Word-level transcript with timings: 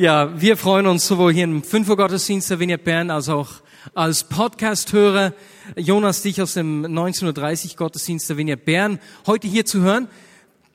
Ja, 0.00 0.40
wir 0.40 0.56
freuen 0.56 0.86
uns 0.86 1.08
sowohl 1.08 1.32
hier 1.32 1.42
im 1.42 1.64
5 1.64 1.88
Uhr 1.88 1.96
Gottesdienst 1.96 2.48
der 2.48 2.60
Vignette 2.60 2.84
Bern 2.84 3.10
als 3.10 3.28
auch 3.28 3.48
als 3.94 4.22
Podcast-Hörer 4.22 5.34
Jonas, 5.74 6.22
dich 6.22 6.40
aus 6.40 6.54
dem 6.54 6.84
1930 6.84 7.76
Gottesdienst 7.76 8.30
der 8.30 8.36
Vignette 8.36 8.62
Bern 8.62 9.00
heute 9.26 9.48
hier 9.48 9.66
zu 9.66 9.80
hören. 9.80 10.06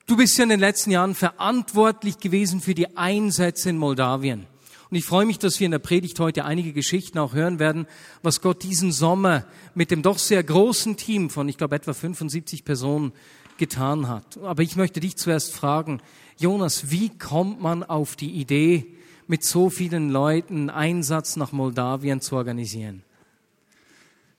Du 0.08 0.18
bist 0.18 0.38
ja 0.38 0.44
in 0.44 0.50
den 0.50 0.60
letzten 0.60 0.92
Jahren 0.92 1.16
verantwortlich 1.16 2.18
gewesen 2.18 2.60
für 2.60 2.76
die 2.76 2.98
Einsätze 2.98 3.70
in 3.70 3.78
Moldawien. 3.78 4.46
Und 4.90 4.98
ich 4.98 5.06
freue 5.06 5.26
mich, 5.26 5.40
dass 5.40 5.58
wir 5.58 5.68
in 5.68 5.72
der 5.72 5.80
Predigt 5.80 6.20
heute 6.20 6.44
einige 6.44 6.74
Geschichten 6.74 7.18
auch 7.18 7.34
hören 7.34 7.60
werden, 7.60 7.88
was 8.24 8.42
Gott 8.42 8.62
diesen 8.62 8.92
Sommer 8.92 9.46
mit 9.74 9.90
dem 9.90 10.02
doch 10.02 10.20
sehr 10.20 10.44
großen 10.44 10.98
Team 10.98 11.30
von, 11.30 11.48
ich 11.48 11.58
glaube, 11.58 11.78
etwa 11.78 11.94
75 11.94 12.66
Personen 12.66 13.14
getan 13.58 14.10
hat. 14.10 14.38
Aber 14.44 14.64
ich 14.64 14.76
möchte 14.76 15.00
dich 15.00 15.16
zuerst 15.16 15.54
fragen, 15.54 16.02
Jonas, 16.38 16.92
wie 16.92 17.08
kommt 17.08 17.62
man 17.62 17.84
auf 17.84 18.18
die 18.18 18.32
Idee, 18.32 18.98
mit 19.28 19.44
so 19.44 19.70
vielen 19.70 20.10
Leuten 20.10 20.70
Einsatz 20.70 21.36
nach 21.36 21.52
Moldawien 21.52 22.22
zu 22.22 22.36
organisieren? 22.36 23.04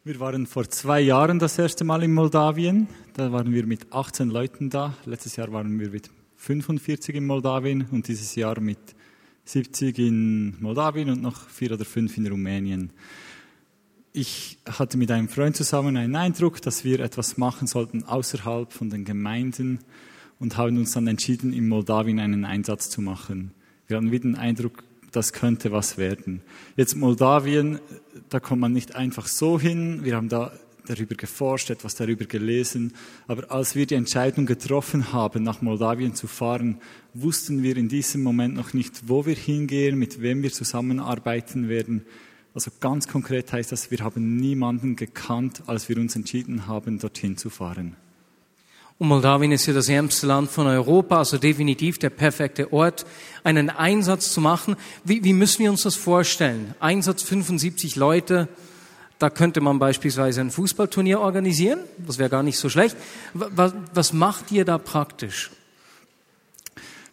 Wir 0.04 0.20
waren 0.20 0.46
vor 0.46 0.68
zwei 0.68 1.00
Jahren 1.00 1.38
das 1.38 1.58
erste 1.58 1.82
Mal 1.82 2.02
in 2.02 2.12
Moldawien. 2.12 2.88
Da 3.14 3.32
waren 3.32 3.52
wir 3.54 3.64
mit 3.64 3.90
18 3.90 4.28
Leuten 4.28 4.68
da. 4.68 4.94
Letztes 5.06 5.36
Jahr 5.36 5.50
waren 5.50 5.80
wir 5.80 5.88
mit 5.88 6.10
45 6.36 7.14
in 7.14 7.26
Moldawien 7.26 7.86
und 7.90 8.06
dieses 8.06 8.34
Jahr 8.34 8.60
mit 8.60 8.78
70 9.46 9.98
in 9.98 10.60
Moldawien 10.60 11.08
und 11.08 11.22
noch 11.22 11.48
vier 11.48 11.72
oder 11.72 11.86
fünf 11.86 12.18
in 12.18 12.26
Rumänien. 12.26 12.90
Ich 14.12 14.58
hatte 14.66 14.98
mit 14.98 15.10
einem 15.10 15.28
Freund 15.28 15.56
zusammen 15.56 15.96
einen 15.96 16.16
Eindruck, 16.16 16.60
dass 16.60 16.84
wir 16.84 17.00
etwas 17.00 17.38
machen 17.38 17.66
sollten 17.66 18.04
außerhalb 18.04 18.72
von 18.72 18.90
den 18.90 19.06
Gemeinden 19.06 19.78
und 20.38 20.58
haben 20.58 20.76
uns 20.76 20.92
dann 20.92 21.06
entschieden, 21.06 21.54
in 21.54 21.66
Moldawien 21.66 22.20
einen 22.20 22.44
Einsatz 22.44 22.90
zu 22.90 23.00
machen. 23.00 23.52
Wir 23.86 23.96
hatten 23.96 24.10
wieder 24.10 24.22
den 24.22 24.36
Eindruck, 24.36 24.84
das 25.12 25.32
könnte 25.32 25.72
was 25.72 25.98
werden. 25.98 26.42
Jetzt 26.76 26.96
Moldawien, 26.96 27.78
da 28.28 28.40
kommt 28.40 28.60
man 28.60 28.72
nicht 28.72 28.96
einfach 28.96 29.26
so 29.26 29.60
hin. 29.60 30.00
Wir 30.02 30.16
haben 30.16 30.28
da 30.28 30.52
darüber 30.86 31.14
geforscht, 31.14 31.70
etwas 31.70 31.94
darüber 31.94 32.24
gelesen. 32.24 32.92
Aber 33.26 33.50
als 33.50 33.74
wir 33.74 33.86
die 33.86 33.94
Entscheidung 33.94 34.46
getroffen 34.46 35.12
haben, 35.12 35.42
nach 35.42 35.62
Moldawien 35.62 36.14
zu 36.14 36.26
fahren, 36.26 36.78
wussten 37.14 37.62
wir 37.62 37.76
in 37.76 37.88
diesem 37.88 38.22
Moment 38.22 38.54
noch 38.54 38.72
nicht, 38.74 39.08
wo 39.08 39.24
wir 39.26 39.34
hingehen, 39.34 39.98
mit 39.98 40.20
wem 40.20 40.42
wir 40.42 40.52
zusammenarbeiten 40.52 41.68
werden. 41.68 42.04
Also 42.54 42.70
ganz 42.80 43.08
konkret 43.08 43.52
heißt 43.52 43.72
das, 43.72 43.90
wir 43.90 43.98
haben 44.00 44.36
niemanden 44.36 44.96
gekannt, 44.96 45.62
als 45.66 45.88
wir 45.88 45.96
uns 45.98 46.14
entschieden 46.16 46.66
haben, 46.66 46.98
dorthin 46.98 47.36
zu 47.36 47.50
fahren. 47.50 47.96
Und 48.98 49.08
Moldawien 49.08 49.50
ist 49.50 49.66
ja 49.66 49.72
das 49.72 49.88
ärmste 49.88 50.26
Land 50.26 50.50
von 50.50 50.66
Europa, 50.66 51.18
also 51.18 51.36
definitiv 51.36 51.98
der 51.98 52.10
perfekte 52.10 52.72
Ort, 52.72 53.04
einen 53.42 53.68
Einsatz 53.68 54.32
zu 54.32 54.40
machen. 54.40 54.76
Wie, 55.02 55.24
wie 55.24 55.32
müssen 55.32 55.60
wir 55.60 55.70
uns 55.70 55.82
das 55.82 55.96
vorstellen? 55.96 56.74
Einsatz 56.78 57.22
75 57.22 57.96
Leute, 57.96 58.48
da 59.18 59.30
könnte 59.30 59.60
man 59.60 59.80
beispielsweise 59.80 60.40
ein 60.40 60.50
Fußballturnier 60.50 61.18
organisieren, 61.18 61.80
das 62.06 62.18
wäre 62.18 62.30
gar 62.30 62.44
nicht 62.44 62.58
so 62.58 62.68
schlecht. 62.68 62.96
Was, 63.32 63.72
was 63.92 64.12
macht 64.12 64.52
ihr 64.52 64.64
da 64.64 64.78
praktisch? 64.78 65.50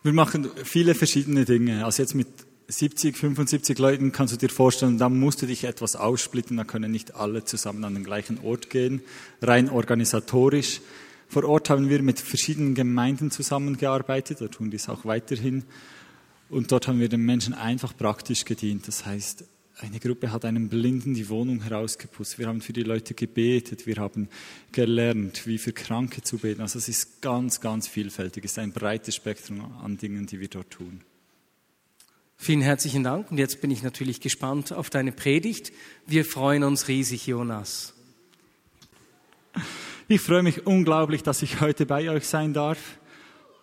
Wir 0.03 0.13
machen 0.13 0.49
viele 0.63 0.95
verschiedene 0.95 1.45
Dinge. 1.45 1.85
Also 1.85 2.01
jetzt 2.03 2.15
mit 2.15 2.27
70, 2.67 3.17
75 3.17 3.77
Leuten 3.79 4.11
kannst 4.11 4.33
du 4.33 4.37
dir 4.37 4.49
vorstellen, 4.49 4.97
da 4.97 5.09
musst 5.09 5.41
du 5.41 5.45
dich 5.45 5.63
etwas 5.63 5.95
aussplitten, 5.95 6.57
da 6.57 6.63
können 6.63 6.91
nicht 6.91 7.15
alle 7.15 7.43
zusammen 7.43 7.83
an 7.83 7.95
den 7.95 8.03
gleichen 8.03 8.39
Ort 8.43 8.69
gehen, 8.69 9.01
rein 9.41 9.69
organisatorisch. 9.69 10.81
Vor 11.31 11.45
Ort 11.45 11.69
haben 11.69 11.87
wir 11.87 12.01
mit 12.01 12.19
verschiedenen 12.19 12.75
Gemeinden 12.75 13.31
zusammengearbeitet, 13.31 14.41
da 14.41 14.49
tun 14.49 14.69
dies 14.69 14.89
auch 14.89 15.05
weiterhin. 15.05 15.63
Und 16.49 16.73
dort 16.73 16.89
haben 16.89 16.99
wir 16.99 17.07
den 17.07 17.21
Menschen 17.21 17.53
einfach 17.53 17.95
praktisch 17.95 18.43
gedient. 18.43 18.85
Das 18.89 19.05
heißt, 19.05 19.45
eine 19.79 19.99
Gruppe 20.01 20.33
hat 20.33 20.43
einem 20.43 20.67
Blinden 20.67 21.13
die 21.13 21.29
Wohnung 21.29 21.61
herausgeputzt. 21.61 22.37
Wir 22.37 22.47
haben 22.47 22.59
für 22.59 22.73
die 22.73 22.83
Leute 22.83 23.13
gebetet. 23.13 23.87
Wir 23.87 23.95
haben 23.95 24.27
gelernt, 24.73 25.47
wie 25.47 25.57
für 25.57 25.71
Kranke 25.71 26.21
zu 26.21 26.39
beten. 26.39 26.59
Also 26.59 26.77
es 26.77 26.89
ist 26.89 27.21
ganz, 27.21 27.61
ganz 27.61 27.87
vielfältig. 27.87 28.43
Es 28.43 28.51
ist 28.51 28.59
ein 28.59 28.73
breites 28.73 29.15
Spektrum 29.15 29.61
an 29.81 29.95
Dingen, 29.95 30.25
die 30.25 30.41
wir 30.41 30.49
dort 30.49 30.69
tun. 30.69 30.99
Vielen 32.35 32.59
herzlichen 32.59 33.05
Dank. 33.05 33.31
Und 33.31 33.37
jetzt 33.37 33.61
bin 33.61 33.71
ich 33.71 33.83
natürlich 33.83 34.19
gespannt 34.19 34.73
auf 34.73 34.89
deine 34.89 35.13
Predigt. 35.13 35.71
Wir 36.05 36.25
freuen 36.25 36.63
uns 36.65 36.89
riesig, 36.89 37.25
Jonas. 37.25 37.93
Ich 40.07 40.21
freue 40.21 40.43
mich 40.43 40.65
unglaublich, 40.65 41.23
dass 41.23 41.41
ich 41.41 41.61
heute 41.61 41.85
bei 41.85 42.09
euch 42.09 42.27
sein 42.27 42.53
darf. 42.53 42.77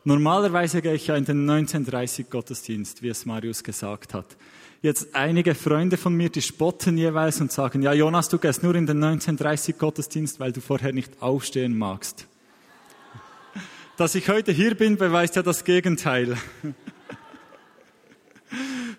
Normalerweise 0.05 0.81
gehe 0.81 0.95
ich 0.95 1.09
ja 1.09 1.17
in 1.17 1.25
den 1.25 1.49
1930 1.49 2.31
Gottesdienst, 2.31 3.03
wie 3.03 3.09
es 3.09 3.27
Marius 3.27 3.63
gesagt 3.63 4.15
hat. 4.15 4.37
Jetzt 4.81 5.15
einige 5.15 5.55
Freunde 5.55 5.97
von 5.97 6.15
mir, 6.15 6.31
die 6.31 6.41
spotten 6.41 6.97
jeweils 6.97 7.41
und 7.41 7.51
sagen, 7.51 7.83
ja 7.83 7.93
Jonas, 7.93 8.29
du 8.29 8.39
gehst 8.39 8.63
nur 8.63 8.75
in 8.77 8.87
den 8.87 9.03
1930 9.03 9.77
Gottesdienst, 9.77 10.39
weil 10.39 10.53
du 10.53 10.61
vorher 10.61 10.93
nicht 10.93 11.21
aufstehen 11.21 11.77
magst. 11.77 12.27
Dass 13.97 14.15
ich 14.15 14.29
heute 14.29 14.53
hier 14.53 14.77
bin, 14.77 14.97
beweist 14.97 15.35
ja 15.35 15.43
das 15.43 15.65
Gegenteil. 15.65 16.37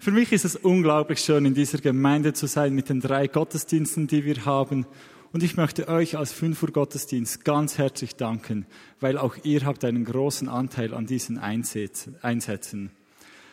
Für 0.01 0.11
mich 0.11 0.33
ist 0.33 0.45
es 0.45 0.57
unglaublich 0.57 1.19
schön, 1.19 1.45
in 1.45 1.53
dieser 1.53 1.79
Gemeinde 1.79 2.33
zu 2.33 2.45
sein 2.47 2.75
mit 2.75 2.89
den 2.89 2.99
drei 2.99 3.27
Gottesdiensten, 3.27 4.07
die 4.07 4.25
wir 4.25 4.45
haben 4.45 4.85
und 5.31 5.43
ich 5.43 5.57
möchte 5.57 5.87
euch 5.87 6.17
als 6.17 6.33
5 6.33 6.61
Uhr 6.63 6.71
Gottesdienst 6.71 7.45
ganz 7.45 7.77
herzlich 7.77 8.15
danken, 8.15 8.65
weil 8.99 9.17
auch 9.17 9.35
ihr 9.43 9.65
habt 9.65 9.85
einen 9.85 10.05
großen 10.05 10.49
Anteil 10.49 10.93
an 10.93 11.05
diesen 11.05 11.37
Einsätzen. 11.37 12.91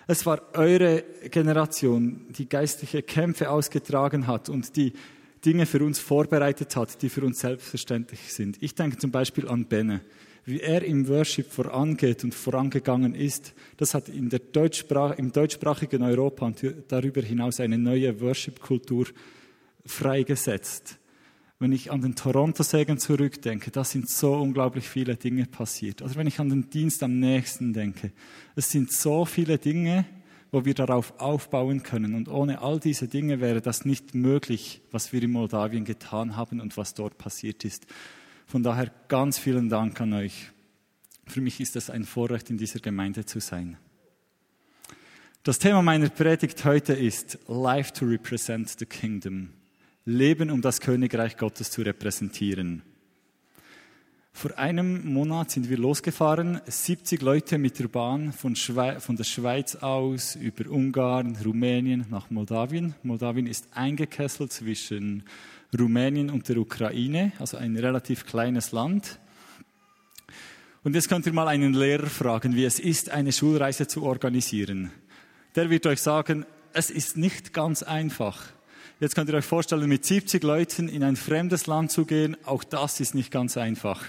Es 0.07 0.25
war 0.25 0.41
eure 0.55 1.03
Generation, 1.31 2.27
die 2.31 2.49
geistliche 2.49 3.03
Kämpfe 3.03 3.51
ausgetragen 3.51 4.27
hat 4.27 4.49
und 4.49 4.77
die 4.77 4.93
Dinge 5.45 5.67
für 5.67 5.85
uns 5.85 5.99
vorbereitet 5.99 6.77
hat, 6.77 7.03
die 7.03 7.09
für 7.09 7.25
uns 7.25 7.41
selbstverständlich 7.41 8.33
sind. 8.33 8.57
Ich 8.63 8.75
denke 8.75 8.99
zum 8.99 9.11
Beispiel 9.11 9.49
an 9.49 9.67
Benne. 9.67 10.01
Wie 10.45 10.61
er 10.61 10.83
im 10.83 11.09
Worship 11.09 11.51
vorangeht 11.51 12.23
und 12.23 12.33
vorangegangen 12.33 13.17
ist, 13.17 13.53
das 13.79 13.95
hat 13.95 14.09
in 14.09 14.31
der 14.31 14.39
Deutschsprach, 14.39 15.19
im 15.19 15.33
deutschsprachigen 15.33 16.03
Europa 16.03 16.47
und 16.47 16.63
darüber 16.87 17.21
hinaus 17.21 17.59
eine 17.59 17.77
neue 17.77 18.21
Worship-Kultur 18.21 19.07
freigesetzt. 19.85 20.99
Wenn 21.59 21.73
ich 21.73 21.91
an 21.91 22.03
den 22.03 22.15
Toronto-Segen 22.15 22.99
zurückdenke, 22.99 23.71
da 23.71 23.83
sind 23.83 24.11
so 24.11 24.35
unglaublich 24.35 24.89
viele 24.89 25.17
Dinge 25.17 25.47
passiert. 25.47 26.03
Oder 26.03 26.15
wenn 26.17 26.27
ich 26.27 26.39
an 26.39 26.51
den 26.51 26.69
Dienst 26.69 27.03
am 27.03 27.19
nächsten 27.19 27.73
denke, 27.73 28.13
es 28.57 28.71
sind 28.71 28.93
so 28.93 29.25
viele 29.25 29.57
Dinge, 29.57 30.05
wo 30.53 30.67
wir 30.67 30.75
darauf 30.75 31.19
aufbauen 31.19 31.83
können. 31.83 32.15
Und 32.15 32.29
ohne 32.29 32.61
all 32.61 32.79
diese 32.79 33.09
Dinge 33.09 33.41
wäre 33.41 33.63
das 33.63 33.87
nicht 33.87 34.15
möglich, 34.15 34.83
was 34.91 35.15
wir 35.15 35.23
in 35.23 35.31
Moldawien 35.33 35.87
getan 35.87 36.37
haben 36.37 36.61
und 36.61 36.77
was 36.77 36.93
dort 36.93 37.17
passiert 37.17 37.65
ist. 37.65 37.87
Von 38.47 38.63
daher 38.63 38.93
ganz 39.09 39.39
vielen 39.39 39.71
Dank 39.71 39.99
an 40.01 40.13
euch. 40.13 40.51
Für 41.27 41.41
mich 41.41 41.59
ist 41.59 41.75
es 41.75 41.89
ein 41.89 42.05
Vorrecht, 42.05 42.51
in 42.51 42.59
dieser 42.59 42.81
Gemeinde 42.81 43.25
zu 43.25 43.41
sein. 43.41 43.79
Das 45.43 45.59
Thema 45.59 45.81
meiner 45.81 46.11
Predigt 46.11 46.65
heute 46.65 46.93
ist 46.93 47.39
Life 47.49 47.93
to 47.95 48.05
represent 48.05 48.69
the 48.79 48.85
Kingdom 48.85 49.56
leben, 50.07 50.51
um 50.51 50.63
das 50.63 50.81
Königreich 50.81 51.37
Gottes 51.37 51.71
zu 51.71 51.83
repräsentieren. 51.83 52.83
Vor 54.33 54.59
einem 54.59 55.13
Monat 55.13 55.51
sind 55.51 55.69
wir 55.69 55.79
losgefahren, 55.79 56.61
70 56.67 57.23
Leute 57.23 57.59
mit 57.59 57.79
der 57.79 57.89
Bahn 57.89 58.33
von, 58.33 58.55
von, 58.55 59.17
der 59.17 59.25
Schweiz 59.25 59.77
aus 59.77 60.37
über 60.37 60.71
Ungarn, 60.71 61.37
Rumänien 61.43 62.05
nach 62.11 62.31
Moldawien. 62.31 62.95
Moldawien 63.03 63.47
ist 63.47 63.69
eingekesselt 63.73 64.53
zwischen 64.53 65.25
Rumänien 65.77 66.31
und 66.31 66.49
der 66.49 66.59
Ukraine, 66.59 67.33
also 67.39 67.57
ein 67.57 67.77
relativ 67.77 68.27
kleines 68.27 68.73
Land. 68.73 69.19
Und 70.85 70.95
jetzt 70.95 71.09
könnt 71.09 71.27
ihr 71.27 71.33
mal 71.33 71.49
einen 71.49 71.73
Lehrer 71.73 72.07
fragen, 72.07 72.55
wie 72.55 72.65
es 72.67 72.79
ist, 72.79 73.11
eine 73.11 73.33
Schulreise 73.33 73.89
zu 73.89 74.03
organisieren. 74.03 74.93
Der 75.57 75.71
wird 75.71 75.87
euch 75.87 76.01
sagen, 76.01 76.45
es 76.75 76.91
ist 76.91 77.17
nicht 77.17 77.55
ganz 77.55 77.83
einfach. 77.83 78.53
Jetzt 78.99 79.15
könnt 79.15 79.29
ihr 79.29 79.37
euch 79.37 79.45
vorstellen, 79.45 79.87
mit 79.91 80.07
70 80.07 80.43
Leuten 80.43 80.89
in 80.89 81.03
ein 81.03 81.17
fremdes 81.17 81.67
Land 81.67 81.93
zu 81.93 82.07
gehen, 82.07 82.35
auch 82.47 82.65
das 82.65 82.99
ist 82.99 83.15
nicht 83.15 83.31
ganz 83.31 83.59
einfach. 83.59 84.03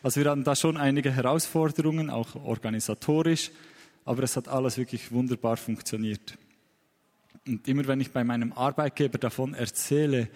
Also 0.00 0.20
wir 0.20 0.30
hatten 0.30 0.44
da 0.44 0.54
schon 0.54 0.76
einige 0.76 1.10
Herausforderungen, 1.10 2.08
auch 2.08 2.36
organisatorisch, 2.36 3.50
aber 4.04 4.22
es 4.22 4.36
hat 4.36 4.46
alles 4.46 4.78
wirklich 4.78 5.10
wunderbar 5.10 5.56
funktioniert. 5.56 6.38
Und 7.48 7.66
immer 7.66 7.84
wenn 7.88 8.00
ich 8.00 8.12
bei 8.12 8.22
meinem 8.22 8.52
Arbeitgeber 8.52 9.18
davon 9.18 9.54
erzähle, 9.54 10.28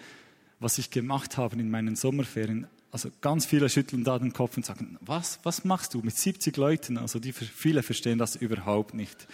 was 0.59 0.79
ich 0.79 0.91
gemacht 0.91 1.37
habe 1.37 1.55
in 1.55 1.71
meinen 1.71 1.95
Sommerferien, 1.95 2.67
also 2.91 3.09
ganz 3.21 3.45
viele 3.45 3.69
schütteln 3.69 4.03
da 4.03 4.19
den 4.19 4.33
Kopf 4.33 4.57
und 4.57 4.65
sagen, 4.65 4.97
was, 4.99 5.39
was 5.43 5.63
machst 5.63 5.93
du 5.93 6.01
mit 6.01 6.17
70 6.17 6.57
Leuten? 6.57 6.97
Also 6.97 7.19
die, 7.19 7.31
viele 7.31 7.83
verstehen 7.83 8.17
das 8.17 8.35
überhaupt 8.35 8.95
nicht. 8.95 9.27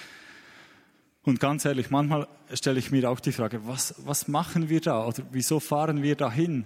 Und 1.23 1.39
ganz 1.39 1.65
ehrlich, 1.65 1.89
manchmal 1.89 2.27
stelle 2.53 2.79
ich 2.79 2.91
mir 2.91 3.09
auch 3.09 3.19
die 3.19 3.31
Frage, 3.31 3.67
was, 3.67 3.95
was 4.05 4.27
machen 4.27 4.69
wir 4.69 4.81
da 4.81 5.05
oder 5.05 5.23
wieso 5.31 5.59
fahren 5.59 6.01
wir 6.01 6.15
da 6.15 6.31
hin? 6.31 6.65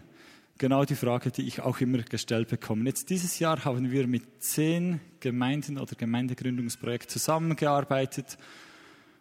Genau 0.59 0.85
die 0.85 0.95
Frage, 0.95 1.31
die 1.31 1.41
ich 1.47 1.61
auch 1.61 1.79
immer 1.81 1.97
gestellt 2.03 2.49
bekomme. 2.49 2.85
Jetzt 2.85 3.09
dieses 3.09 3.39
Jahr 3.39 3.65
haben 3.65 3.91
wir 3.91 4.07
mit 4.07 4.43
zehn 4.43 4.99
Gemeinden 5.19 5.79
oder 5.79 5.95
Gemeindegründungsprojekten 5.95 7.09
zusammengearbeitet 7.09 8.37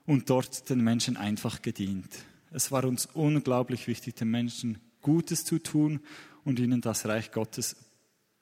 und 0.04 0.28
dort 0.28 0.68
den 0.68 0.84
Menschen 0.84 1.16
einfach 1.16 1.62
gedient. 1.62 2.08
Es 2.50 2.70
war 2.70 2.84
uns 2.84 3.06
unglaublich 3.06 3.86
wichtig, 3.86 4.16
den 4.16 4.30
Menschen 4.30 4.78
Gutes 5.00 5.44
zu 5.44 5.58
tun 5.58 6.00
und 6.44 6.58
ihnen 6.58 6.82
das 6.82 7.06
Reich 7.06 7.32
Gottes 7.32 7.76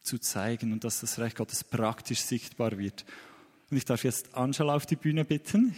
zu 0.03 0.19
zeigen 0.19 0.73
und 0.73 0.83
dass 0.83 1.01
das 1.01 1.19
Reich 1.19 1.37
Gottes 1.37 1.63
praktisch 1.63 2.21
sichtbar 2.21 2.77
wird. 2.77 3.05
Und 3.71 3.77
ich 3.77 3.85
darf 3.85 4.03
jetzt 4.03 4.35
Angela 4.35 4.75
auf 4.75 4.87
die 4.87 4.97
Bühne 4.97 5.25
bitten. 5.25 5.77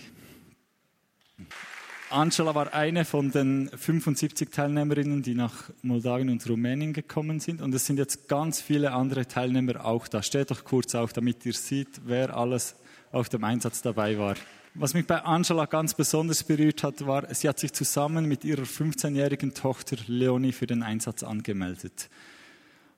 Angela 2.11 2.55
war 2.55 2.75
eine 2.75 3.07
von 3.07 3.31
den 3.31 3.71
75 3.71 4.51
Teilnehmerinnen, 4.51 5.23
die 5.23 5.35
nach 5.35 5.71
Moldawien 5.81 6.29
und 6.29 6.47
Rumänien 6.47 6.93
gekommen 6.93 7.41
sind. 7.41 7.63
Und 7.63 7.75
es 7.75 7.87
sind 7.87 7.99
jetzt 7.99 8.29
ganz 8.29 8.61
viele 8.61 8.93
andere 8.93 9.27
Teilnehmer 9.27 9.85
auch 9.85 10.09
da. 10.09 10.23
Steht 10.23 10.51
doch 10.51 10.65
kurz 10.65 10.95
auf, 10.95 11.15
damit 11.15 11.47
ihr 11.47 11.55
seht, 11.55 12.03
wer 12.05 12.37
alles 12.37 12.77
auf 13.13 13.31
dem 13.31 13.45
Einsatz 13.45 13.81
dabei 13.81 14.19
war. 14.19 14.37
Was 14.75 14.95
mich 14.95 15.07
bei 15.07 15.23
Angela 15.23 15.67
ganz 15.67 15.95
besonders 15.95 16.45
berührt 16.45 16.83
hat, 16.83 17.07
war, 17.07 17.33
sie 17.35 17.49
hat 17.49 17.59
sich 17.59 17.73
zusammen 17.73 18.27
mit 18.27 18.45
ihrer 18.45 18.63
15-jährigen 18.63 19.53
Tochter 19.55 19.97
Leonie 20.07 20.53
für 20.53 20.67
den 20.67 20.83
Einsatz 20.83 21.23
angemeldet. 21.23 22.09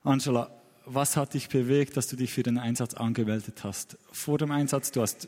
Angela, 0.03 0.51
was 0.85 1.17
hat 1.17 1.33
dich 1.33 1.49
bewegt, 1.49 1.97
dass 1.97 2.07
du 2.07 2.15
dich 2.15 2.31
für 2.31 2.43
den 2.43 2.57
Einsatz 2.57 2.93
angemeldet 2.93 3.63
hast? 3.63 3.97
Vor 4.11 4.37
dem 4.37 4.51
Einsatz, 4.51 4.91
du 4.91 5.01
hast 5.01 5.27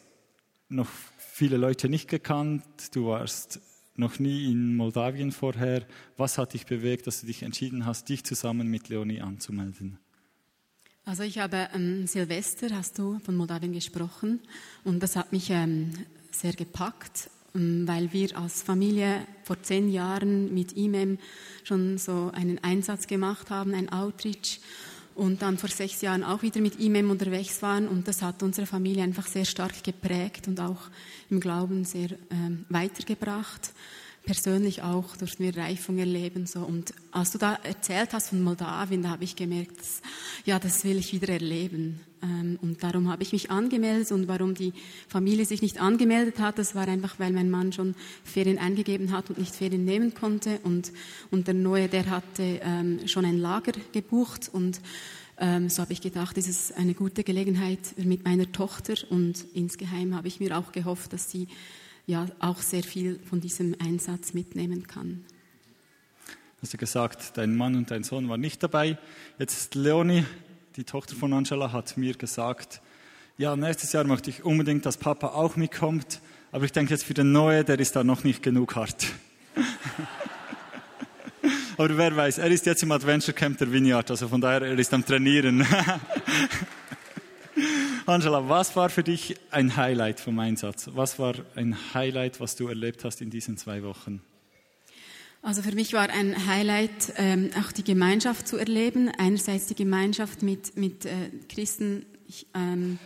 noch 0.69 0.87
viele 1.37 1.57
Leute 1.57 1.87
nicht 1.87 2.09
gekannt, 2.09 2.63
du 2.93 3.09
warst 3.09 3.61
noch 3.95 4.17
nie 4.17 4.51
in 4.51 4.75
Moldawien 4.75 5.31
vorher. 5.31 5.85
Was 6.17 6.39
hat 6.39 6.53
dich 6.53 6.65
bewegt, 6.65 7.05
dass 7.05 7.21
du 7.21 7.27
dich 7.27 7.43
entschieden 7.43 7.85
hast, 7.85 8.09
dich 8.09 8.23
zusammen 8.23 8.67
mit 8.69 8.89
Leonie 8.89 9.21
anzumelden? 9.21 9.99
Also 11.05 11.21
ich 11.21 11.37
habe 11.37 11.69
ähm, 11.75 12.07
Silvester, 12.07 12.69
hast 12.71 12.97
du 12.97 13.19
von 13.19 13.35
Moldawien 13.35 13.71
gesprochen, 13.71 14.39
und 14.83 15.01
das 15.03 15.15
hat 15.15 15.31
mich 15.31 15.51
ähm, 15.51 15.93
sehr 16.31 16.53
gepackt, 16.53 17.29
ähm, 17.53 17.87
weil 17.87 18.11
wir 18.13 18.35
als 18.35 18.63
Familie 18.63 19.21
vor 19.43 19.61
zehn 19.61 19.89
Jahren 19.89 20.51
mit 20.55 20.73
IMEM 20.73 21.19
schon 21.63 21.99
so 21.99 22.31
einen 22.33 22.63
Einsatz 22.63 23.05
gemacht 23.05 23.51
haben, 23.51 23.75
ein 23.75 23.89
Outreach 23.89 24.59
und 25.17 25.41
dann 25.41 25.57
vor 25.57 25.69
sechs 25.69 26.01
Jahren 26.01 26.23
auch 26.23 26.43
wieder 26.43 26.61
mit 26.61 26.79
IMEM 26.79 27.09
unterwegs 27.09 27.61
waren 27.61 27.87
und 27.87 28.07
das 28.07 28.21
hat 28.21 28.43
unsere 28.43 28.67
Familie 28.67 29.03
einfach 29.03 29.27
sehr 29.27 29.45
stark 29.45 29.83
geprägt 29.83 30.47
und 30.47 30.59
auch 30.59 30.89
im 31.29 31.39
Glauben 31.39 31.83
sehr 31.85 32.09
ähm, 32.29 32.65
weitergebracht. 32.69 33.73
Persönlich 34.25 34.83
auch 34.83 35.17
durften 35.17 35.43
wir 35.43 35.57
Reifung 35.57 35.97
erleben. 35.97 36.45
So. 36.45 36.59
Und 36.59 36.93
als 37.11 37.31
du 37.31 37.37
da 37.37 37.55
erzählt 37.63 38.13
hast 38.13 38.29
von 38.29 38.43
Moldawien, 38.43 39.01
da 39.01 39.09
habe 39.09 39.23
ich 39.23 39.35
gemerkt, 39.35 39.79
dass, 39.79 40.01
ja, 40.45 40.59
das 40.59 40.83
will 40.83 40.97
ich 40.97 41.13
wieder 41.13 41.29
erleben. 41.29 42.01
Ähm, 42.21 42.57
und 42.61 42.83
darum 42.83 43.09
habe 43.09 43.23
ich 43.23 43.33
mich 43.33 43.51
angemeldet. 43.51 44.11
Und 44.11 44.27
warum 44.27 44.53
die 44.53 44.73
Familie 45.07 45.45
sich 45.45 45.61
nicht 45.61 45.79
angemeldet 45.79 46.39
hat, 46.39 46.57
das 46.57 46.75
war 46.75 46.87
einfach, 46.87 47.19
weil 47.19 47.31
mein 47.31 47.49
Mann 47.49 47.73
schon 47.73 47.95
Ferien 48.23 48.57
eingegeben 48.57 49.11
hat 49.11 49.29
und 49.29 49.37
nicht 49.37 49.55
Ferien 49.55 49.85
nehmen 49.85 50.13
konnte. 50.13 50.59
Und, 50.63 50.91
und 51.31 51.47
der 51.47 51.53
Neue, 51.53 51.87
der 51.87 52.09
hatte 52.09 52.59
ähm, 52.61 53.07
schon 53.07 53.25
ein 53.25 53.37
Lager 53.37 53.73
gebucht. 53.91 54.49
Und 54.51 54.81
ähm, 55.39 55.69
so 55.69 55.81
habe 55.81 55.93
ich 55.93 56.01
gedacht, 56.01 56.37
das 56.37 56.47
ist 56.47 56.75
eine 56.77 56.93
gute 56.93 57.23
Gelegenheit 57.23 57.79
mit 57.97 58.23
meiner 58.23 58.51
Tochter. 58.51 58.95
Und 59.09 59.45
insgeheim 59.53 60.15
habe 60.15 60.27
ich 60.27 60.39
mir 60.39 60.57
auch 60.57 60.71
gehofft, 60.71 61.13
dass 61.13 61.31
sie 61.31 61.47
ja 62.07 62.25
auch 62.39 62.59
sehr 62.59 62.83
viel 62.83 63.19
von 63.29 63.41
diesem 63.41 63.75
Einsatz 63.79 64.33
mitnehmen 64.33 64.87
kann. 64.87 65.25
Hast 66.61 66.73
du 66.73 66.77
gesagt, 66.77 67.37
dein 67.37 67.55
Mann 67.55 67.75
und 67.75 67.91
dein 67.91 68.03
Sohn 68.03 68.27
waren 68.29 68.41
nicht 68.41 68.63
dabei. 68.63 68.97
Jetzt 69.37 69.57
ist 69.59 69.75
Leonie, 69.75 70.25
die 70.77 70.83
Tochter 70.83 71.15
von 71.15 71.33
Angela, 71.33 71.71
hat 71.71 71.97
mir 71.97 72.13
gesagt, 72.13 72.81
ja, 73.39 73.55
nächstes 73.55 73.93
Jahr 73.93 74.03
möchte 74.03 74.29
ich 74.29 74.45
unbedingt, 74.45 74.85
dass 74.85 74.97
Papa 74.97 75.29
auch 75.29 75.55
mitkommt. 75.55 76.21
Aber 76.51 76.65
ich 76.65 76.71
denke 76.71 76.93
jetzt 76.93 77.03
für 77.03 77.15
den 77.15 77.31
Neue, 77.31 77.63
der 77.63 77.79
ist 77.79 77.95
da 77.95 78.03
noch 78.03 78.23
nicht 78.23 78.43
genug 78.43 78.75
hart. 78.75 79.07
Aber 81.77 81.97
wer 81.97 82.15
weiß, 82.15 82.37
er 82.37 82.51
ist 82.51 82.67
jetzt 82.67 82.83
im 82.83 82.91
Adventure 82.91 83.33
Camp 83.33 83.57
der 83.57 83.71
Vineyard, 83.71 84.11
also 84.11 84.27
von 84.27 84.39
daher, 84.39 84.61
er 84.61 84.77
ist 84.77 84.93
am 84.93 85.03
Trainieren. 85.03 85.65
Angela, 88.05 88.47
was 88.47 88.75
war 88.75 88.89
für 88.89 89.03
dich 89.03 89.35
ein 89.49 89.75
Highlight 89.75 90.19
vom 90.19 90.37
Einsatz? 90.37 90.91
Was 90.93 91.17
war 91.17 91.33
ein 91.55 91.75
Highlight, 91.95 92.39
was 92.39 92.55
du 92.55 92.67
erlebt 92.67 93.03
hast 93.03 93.21
in 93.21 93.31
diesen 93.31 93.57
zwei 93.57 93.81
Wochen? 93.83 94.21
Also 95.47 95.61
für 95.61 95.73
mich 95.73 95.93
war 95.93 96.09
ein 96.09 96.45
Highlight, 96.45 97.13
ähm, 97.15 97.51
auch 97.57 97.71
die 97.71 97.85
Gemeinschaft 97.85 98.49
zu 98.49 98.57
erleben. 98.57 99.09
Einerseits 99.17 99.67
die 99.67 99.75
Gemeinschaft 99.75 100.43
mit, 100.43 100.75
mit 100.75 101.05
äh, 101.05 101.09
Christen 101.47 102.05
ich, 102.27 102.47
ähm, 102.53 102.99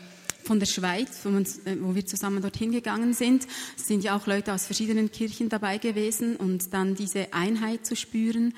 von 0.43 0.59
der 0.59 0.65
Schweiz, 0.65 1.19
wo, 1.21 1.29
uns, 1.29 1.59
äh, 1.67 1.77
wo, 1.79 1.93
wir 1.93 2.03
zusammen 2.03 2.41
dorthin 2.41 2.71
gegangen 2.71 3.13
sind. 3.13 3.45
Es 3.77 3.85
sind 3.85 4.03
ja 4.03 4.17
auch 4.17 4.25
Leute 4.25 4.53
aus 4.53 4.65
verschiedenen 4.65 5.11
Kirchen 5.11 5.49
dabei 5.49 5.77
gewesen 5.77 6.35
und 6.35 6.73
dann 6.73 6.95
diese 6.95 7.31
Einheit 7.31 7.85
zu 7.85 7.95
spüren. 7.95 8.55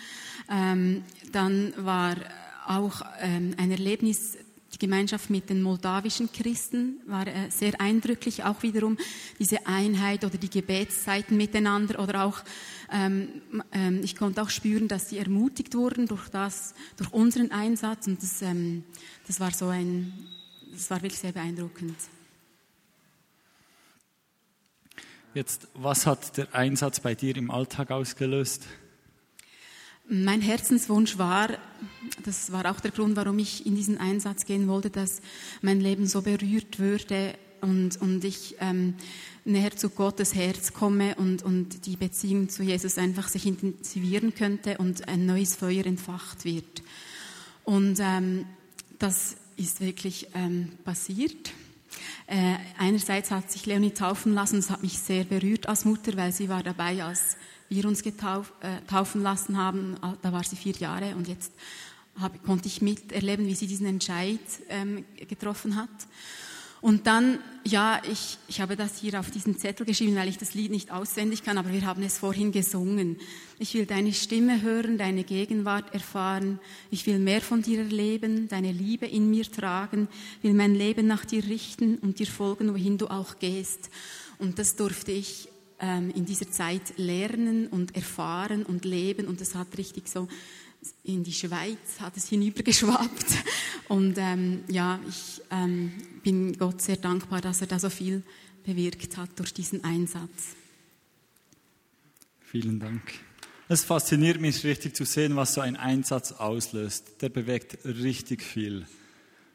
Ähm, 0.49 1.03
dann 1.33 1.73
war 1.75 2.15
auch 2.65 3.01
ähm, 3.19 3.53
ein 3.57 3.69
Erlebnis 3.69 4.37
die 4.73 4.79
Gemeinschaft 4.79 5.29
mit 5.29 5.49
den 5.49 5.61
moldawischen 5.61 6.31
Christen 6.31 6.99
war 7.05 7.27
äh, 7.27 7.49
sehr 7.49 7.79
eindrücklich, 7.79 8.43
auch 8.43 8.63
wiederum 8.63 8.97
diese 9.37 9.67
Einheit 9.67 10.25
oder 10.25 10.37
die 10.37 10.49
Gebetszeiten 10.49 11.37
miteinander 11.37 12.01
oder 12.01 12.23
auch, 12.25 12.39
ähm, 12.91 13.29
ähm, 13.71 14.01
ich 14.03 14.15
konnte 14.15 14.41
auch 14.41 14.49
spüren, 14.49 14.87
dass 14.87 15.09
sie 15.09 15.19
ermutigt 15.19 15.75
wurden 15.75 16.07
durch 16.07 16.27
das, 16.29 16.73
durch 16.97 17.13
unseren 17.13 17.51
Einsatz 17.51 18.07
und 18.07 18.21
das, 18.21 18.41
ähm, 18.41 18.83
das 19.27 19.39
war 19.39 19.51
so 19.51 19.67
ein, 19.67 20.11
das 20.71 20.89
war 20.89 21.01
wirklich 21.01 21.19
sehr 21.19 21.33
beeindruckend. 21.33 21.95
Jetzt, 25.35 25.67
was 25.73 26.05
hat 26.05 26.37
der 26.37 26.53
Einsatz 26.53 26.99
bei 26.99 27.15
dir 27.15 27.35
im 27.37 27.51
Alltag 27.51 27.91
ausgelöst? 27.91 28.65
Mein 30.05 30.41
Herzenswunsch 30.41 31.17
war, 31.17 31.49
das 32.23 32.51
war 32.51 32.69
auch 32.69 32.81
der 32.81 32.91
Grund, 32.91 33.15
warum 33.15 33.39
ich 33.39 33.65
in 33.65 33.75
diesen 33.75 33.97
Einsatz 33.97 34.45
gehen 34.45 34.67
wollte, 34.67 34.89
dass 34.89 35.21
mein 35.61 35.79
Leben 35.79 36.07
so 36.07 36.21
berührt 36.21 36.77
würde 36.77 37.35
und, 37.61 38.01
und 38.01 38.25
ich 38.25 38.57
ähm, 38.59 38.95
näher 39.45 39.73
zu 39.77 39.89
Gottes 39.89 40.35
Herz 40.35 40.73
komme 40.73 41.15
und, 41.15 41.41
und 41.43 41.85
die 41.85 41.95
Beziehung 41.95 42.49
zu 42.49 42.63
Jesus 42.63 42.97
einfach 42.97 43.29
sich 43.29 43.45
intensivieren 43.45 44.35
könnte 44.35 44.77
und 44.77 45.07
ein 45.07 45.25
neues 45.25 45.55
Feuer 45.55 45.85
entfacht 45.85 46.43
wird. 46.43 46.83
Und 47.63 47.97
ähm, 48.01 48.45
das 48.99 49.37
ist 49.55 49.79
wirklich 49.79 50.27
ähm, 50.33 50.73
passiert. 50.83 51.53
Äh, 52.27 52.55
einerseits 52.77 53.31
hat 53.31 53.49
sich 53.49 53.65
Leonie 53.65 53.91
taufen 53.91 54.33
lassen, 54.33 54.57
das 54.57 54.69
hat 54.69 54.83
mich 54.83 54.99
sehr 54.99 55.23
berührt 55.23 55.69
als 55.69 55.85
Mutter, 55.85 56.17
weil 56.17 56.33
sie 56.33 56.49
war 56.49 56.61
dabei, 56.61 57.01
als 57.05 57.37
wir 57.73 57.85
uns 57.85 58.03
getauft, 58.03 58.53
äh, 58.61 58.81
taufen 58.89 59.21
lassen 59.21 59.57
haben, 59.57 59.95
da 60.21 60.31
war 60.31 60.43
sie 60.43 60.55
vier 60.55 60.73
Jahre 60.73 61.15
und 61.15 61.27
jetzt 61.27 61.51
hab, 62.19 62.43
konnte 62.43 62.67
ich 62.67 62.81
miterleben, 62.81 63.47
wie 63.47 63.55
sie 63.55 63.67
diesen 63.67 63.87
Entscheid 63.87 64.39
ähm, 64.69 65.05
getroffen 65.27 65.75
hat. 65.75 65.89
Und 66.83 67.07
dann, 67.07 67.39
ja, 67.63 68.01
ich, 68.11 68.37
ich 68.49 68.59
habe 68.59 68.75
das 68.75 68.97
hier 68.97 69.17
auf 69.17 69.31
diesen 69.31 69.57
Zettel 69.57 69.85
geschrieben, 69.85 70.17
weil 70.17 70.27
ich 70.27 70.37
das 70.37 70.53
Lied 70.53 70.69
nicht 70.69 70.91
auswendig 70.91 71.41
kann, 71.41 71.57
aber 71.57 71.71
wir 71.71 71.85
haben 71.85 72.03
es 72.03 72.17
vorhin 72.17 72.51
gesungen. 72.51 73.15
Ich 73.57 73.73
will 73.73 73.85
deine 73.85 74.11
Stimme 74.11 74.61
hören, 74.61 74.97
deine 74.97 75.23
Gegenwart 75.23 75.93
erfahren. 75.93 76.59
Ich 76.91 77.07
will 77.07 77.19
mehr 77.19 77.39
von 77.39 77.61
dir 77.61 77.79
erleben, 77.79 78.49
deine 78.49 78.73
Liebe 78.73 79.05
in 79.05 79.29
mir 79.29 79.49
tragen, 79.49 80.09
will 80.41 80.53
mein 80.53 80.75
Leben 80.75 81.07
nach 81.07 81.23
dir 81.23 81.45
richten 81.45 81.99
und 81.99 82.19
dir 82.19 82.27
folgen, 82.27 82.73
wohin 82.73 82.97
du 82.97 83.07
auch 83.07 83.39
gehst. 83.39 83.89
Und 84.37 84.59
das 84.59 84.75
durfte 84.75 85.13
ich 85.13 85.47
ähm, 85.79 86.11
in 86.15 86.25
dieser 86.25 86.49
Zeit 86.49 86.97
lernen 86.97 87.67
und 87.67 87.95
erfahren 87.95 88.63
und 88.63 88.85
leben 88.85 89.27
und 89.27 89.41
das 89.41 89.55
hat 89.55 89.77
richtig 89.77 90.07
so 90.07 90.27
in 91.03 91.23
die 91.23 91.33
Schweiz 91.33 91.99
hat 91.99 92.17
es 92.17 92.27
hinübergeschwappt 92.27 93.25
und 93.87 94.15
ähm, 94.17 94.63
ja, 94.67 94.99
ich 95.07 95.41
ähm, 95.49 95.93
bin 96.23 96.57
Gott 96.57 96.81
sehr 96.81 96.97
dankbar, 96.97 97.41
dass 97.41 97.61
er 97.61 97.67
da 97.67 97.79
so 97.79 97.89
viel 97.89 98.23
bewirkt 98.65 99.17
hat 99.17 99.29
durch 99.37 99.53
diesen 99.53 99.83
Einsatz. 99.83 100.55
Vielen 102.41 102.79
Dank. 102.79 103.01
Es 103.69 103.83
fasziniert 103.83 104.39
mich 104.39 104.63
richtig 104.63 104.95
zu 104.95 105.05
sehen, 105.05 105.35
was 105.35 105.53
so 105.53 105.61
ein 105.61 105.77
Einsatz 105.77 106.33
auslöst. 106.33 107.21
Der 107.21 107.29
bewegt 107.29 107.85
richtig 107.85 108.43
viel. 108.43 108.85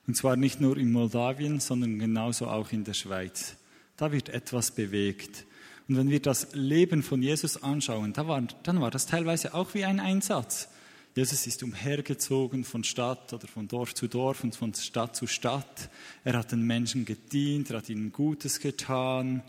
Und 0.06 0.16
zwar 0.16 0.36
nicht 0.36 0.60
nur 0.60 0.76
in 0.78 0.90
Moldawien, 0.90 1.60
sondern 1.60 1.98
genauso 1.98 2.48
auch 2.48 2.72
in 2.72 2.84
der 2.84 2.94
Schweiz. 2.94 3.56
Da 3.96 4.10
wird 4.10 4.30
etwas 4.30 4.70
bewegt. 4.70 5.44
Und 5.88 5.96
wenn 5.96 6.10
wir 6.10 6.20
das 6.20 6.48
Leben 6.52 7.02
von 7.02 7.22
Jesus 7.22 7.62
anschauen, 7.62 8.12
dann 8.12 8.28
war, 8.28 8.42
dann 8.62 8.80
war 8.80 8.90
das 8.90 9.06
teilweise 9.06 9.54
auch 9.54 9.72
wie 9.72 9.84
ein 9.84 10.00
Einsatz. 10.00 10.68
Jesus 11.16 11.46
ist 11.46 11.62
umhergezogen 11.62 12.62
von 12.62 12.84
Stadt 12.84 13.32
oder 13.32 13.48
von 13.48 13.66
Dorf 13.66 13.94
zu 13.94 14.06
Dorf 14.06 14.44
und 14.44 14.54
von 14.54 14.74
Stadt 14.74 15.16
zu 15.16 15.26
Stadt. 15.26 15.88
Er 16.24 16.34
hat 16.34 16.52
den 16.52 16.62
Menschen 16.62 17.06
gedient, 17.06 17.70
er 17.70 17.78
hat 17.78 17.88
ihnen 17.88 18.12
Gutes 18.12 18.60
getan 18.60 19.42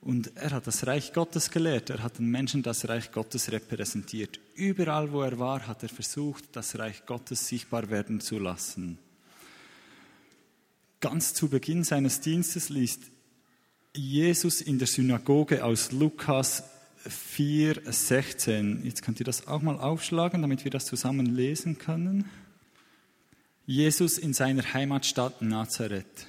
und 0.00 0.36
er 0.36 0.50
hat 0.50 0.66
das 0.66 0.86
Reich 0.86 1.12
Gottes 1.12 1.50
gelehrt. 1.50 1.88
Er 1.90 2.02
hat 2.02 2.18
den 2.18 2.26
Menschen 2.26 2.62
das 2.62 2.88
Reich 2.88 3.12
Gottes 3.12 3.50
repräsentiert. 3.52 4.40
Überall, 4.56 5.12
wo 5.12 5.22
er 5.22 5.38
war, 5.38 5.66
hat 5.66 5.84
er 5.84 5.88
versucht, 5.88 6.44
das 6.52 6.78
Reich 6.78 7.06
Gottes 7.06 7.46
sichtbar 7.46 7.88
werden 7.90 8.20
zu 8.20 8.38
lassen. 8.38 8.98
Ganz 11.00 11.32
zu 11.32 11.48
Beginn 11.48 11.84
seines 11.84 12.20
Dienstes 12.20 12.70
liest 12.70 13.02
Jesus 13.98 14.60
in 14.60 14.78
der 14.78 14.86
Synagoge 14.86 15.64
aus 15.64 15.90
Lukas 15.90 16.62
4, 17.08 17.82
16. 17.84 18.84
Jetzt 18.84 19.02
könnt 19.02 19.18
ihr 19.18 19.24
das 19.24 19.48
auch 19.48 19.60
mal 19.60 19.76
aufschlagen, 19.76 20.40
damit 20.40 20.64
wir 20.64 20.70
das 20.70 20.86
zusammen 20.86 21.26
lesen 21.26 21.78
können. 21.78 22.30
Jesus 23.66 24.16
in 24.16 24.34
seiner 24.34 24.62
Heimatstadt 24.72 25.42
Nazareth. 25.42 26.28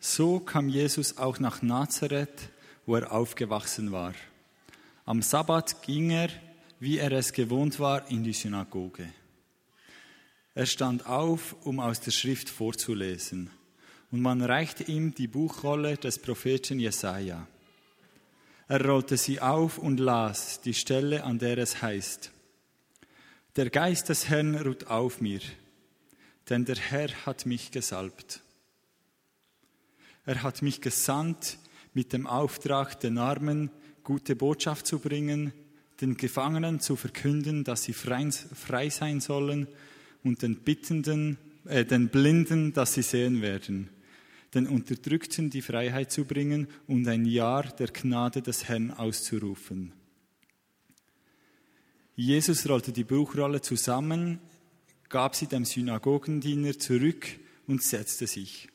So 0.00 0.40
kam 0.40 0.68
Jesus 0.68 1.18
auch 1.18 1.38
nach 1.38 1.62
Nazareth, 1.62 2.50
wo 2.84 2.96
er 2.96 3.12
aufgewachsen 3.12 3.92
war. 3.92 4.14
Am 5.04 5.22
Sabbat 5.22 5.82
ging 5.82 6.10
er, 6.10 6.30
wie 6.80 6.98
er 6.98 7.12
es 7.12 7.32
gewohnt 7.32 7.78
war, 7.78 8.10
in 8.10 8.24
die 8.24 8.32
Synagoge. 8.32 9.08
Er 10.54 10.66
stand 10.66 11.06
auf, 11.06 11.54
um 11.62 11.78
aus 11.78 12.00
der 12.00 12.10
Schrift 12.10 12.48
vorzulesen, 12.48 13.50
und 14.10 14.20
man 14.20 14.42
reichte 14.42 14.84
ihm 14.84 15.14
die 15.14 15.26
Buchrolle 15.26 15.96
des 15.96 16.18
Propheten 16.18 16.78
Jesaja. 16.78 17.46
Er 18.68 18.84
rollte 18.84 19.16
sie 19.16 19.40
auf 19.40 19.78
und 19.78 19.98
las 19.98 20.60
die 20.60 20.74
Stelle, 20.74 21.24
an 21.24 21.38
der 21.38 21.58
es 21.58 21.82
heißt, 21.82 22.32
Der 23.56 23.70
Geist 23.70 24.08
des 24.08 24.28
Herrn 24.28 24.56
ruht 24.56 24.88
auf 24.88 25.20
mir, 25.20 25.40
denn 26.48 26.64
der 26.64 26.76
Herr 26.76 27.08
hat 27.26 27.46
mich 27.46 27.70
gesalbt. 27.70 28.40
Er 30.24 30.42
hat 30.42 30.62
mich 30.62 30.80
gesandt 30.80 31.58
mit 31.94 32.12
dem 32.12 32.26
Auftrag, 32.26 32.98
den 33.00 33.18
Armen 33.18 33.70
gute 34.02 34.36
Botschaft 34.36 34.86
zu 34.86 34.98
bringen, 34.98 35.52
den 36.00 36.16
Gefangenen 36.16 36.80
zu 36.80 36.96
verkünden, 36.96 37.64
dass 37.64 37.84
sie 37.84 37.94
frei 37.94 38.90
sein 38.90 39.20
sollen 39.20 39.66
und 40.22 40.42
den 40.42 40.56
Bittenden, 40.56 41.38
äh, 41.64 41.84
den 41.84 42.08
Blinden, 42.08 42.72
dass 42.72 42.94
sie 42.94 43.02
sehen 43.02 43.40
werden 43.40 43.88
den 44.54 44.66
Unterdrückten 44.66 45.50
die 45.50 45.62
Freiheit 45.62 46.10
zu 46.10 46.24
bringen 46.24 46.68
und 46.86 47.06
ein 47.08 47.24
Jahr 47.24 47.64
der 47.64 47.88
Gnade 47.88 48.42
des 48.42 48.68
Herrn 48.68 48.90
auszurufen. 48.90 49.92
Jesus 52.14 52.66
rollte 52.68 52.92
die 52.92 53.04
Buchrolle 53.04 53.60
zusammen, 53.60 54.40
gab 55.08 55.36
sie 55.36 55.46
dem 55.46 55.64
Synagogendiener 55.64 56.78
zurück 56.78 57.26
und 57.66 57.82
setzte 57.82 58.26
sich. 58.26 58.68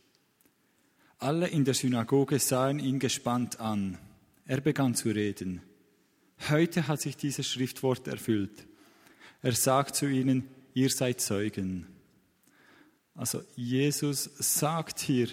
Alle 1.18 1.48
in 1.48 1.66
der 1.66 1.74
Synagoge 1.74 2.40
sahen 2.40 2.80
ihn 2.80 3.00
gespannt 3.00 3.60
an. 3.60 3.98
Er 4.46 4.62
begann 4.62 4.96
zu 4.96 5.10
reden. 5.10 5.62
Heute 6.50 6.88
hat 6.88 7.02
sich 7.02 7.18
dieses 7.18 7.48
Schriftwort 7.48 8.08
erfüllt. 8.08 8.68
Er 9.42 9.54
sagt 9.54 9.96
zu 9.96 10.08
ihnen, 10.08 10.48
ihr 10.74 10.90
seid 10.90 11.22
Zeugen. 11.22 11.88
Also 13.16 13.44
Jesus 13.56 14.24
sagt 14.40 15.00
hier, 15.00 15.28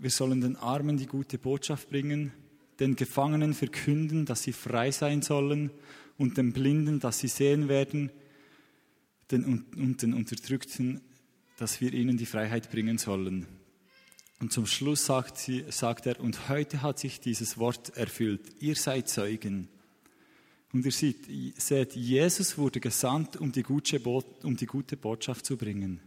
wir 0.00 0.10
sollen 0.10 0.40
den 0.40 0.56
Armen 0.56 0.96
die 0.96 1.06
gute 1.06 1.38
Botschaft 1.38 1.90
bringen, 1.90 2.32
den 2.80 2.96
Gefangenen 2.96 3.54
verkünden, 3.54 4.26
dass 4.26 4.42
sie 4.42 4.52
frei 4.52 4.90
sein 4.90 5.22
sollen 5.22 5.70
und 6.18 6.36
den 6.36 6.52
Blinden, 6.52 7.00
dass 7.00 7.18
sie 7.18 7.28
sehen 7.28 7.68
werden 7.68 8.10
den, 9.30 9.64
und 9.76 10.02
den 10.02 10.14
Unterdrückten, 10.14 11.00
dass 11.56 11.80
wir 11.80 11.92
ihnen 11.92 12.16
die 12.16 12.26
Freiheit 12.26 12.70
bringen 12.70 12.98
sollen. 12.98 13.46
Und 14.40 14.52
zum 14.52 14.66
Schluss 14.66 15.06
sagt, 15.06 15.38
sie, 15.38 15.64
sagt 15.70 16.06
er, 16.06 16.20
und 16.20 16.48
heute 16.48 16.82
hat 16.82 16.98
sich 16.98 17.20
dieses 17.20 17.56
Wort 17.56 17.96
erfüllt. 17.96 18.40
Ihr 18.60 18.74
seid 18.74 19.08
Zeugen. 19.08 19.68
Und 20.72 20.84
ihr 20.84 20.92
seht, 21.56 21.94
Jesus 21.94 22.58
wurde 22.58 22.80
gesandt, 22.80 23.36
um 23.36 23.52
die 23.52 23.62
gute 23.62 24.00
Botschaft 24.96 25.46
zu 25.46 25.56
bringen. 25.56 26.00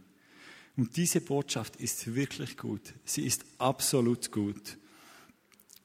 Und 0.78 0.96
diese 0.96 1.20
Botschaft 1.20 1.74
ist 1.76 2.14
wirklich 2.14 2.56
gut. 2.56 2.94
Sie 3.04 3.26
ist 3.26 3.44
absolut 3.58 4.30
gut. 4.30 4.78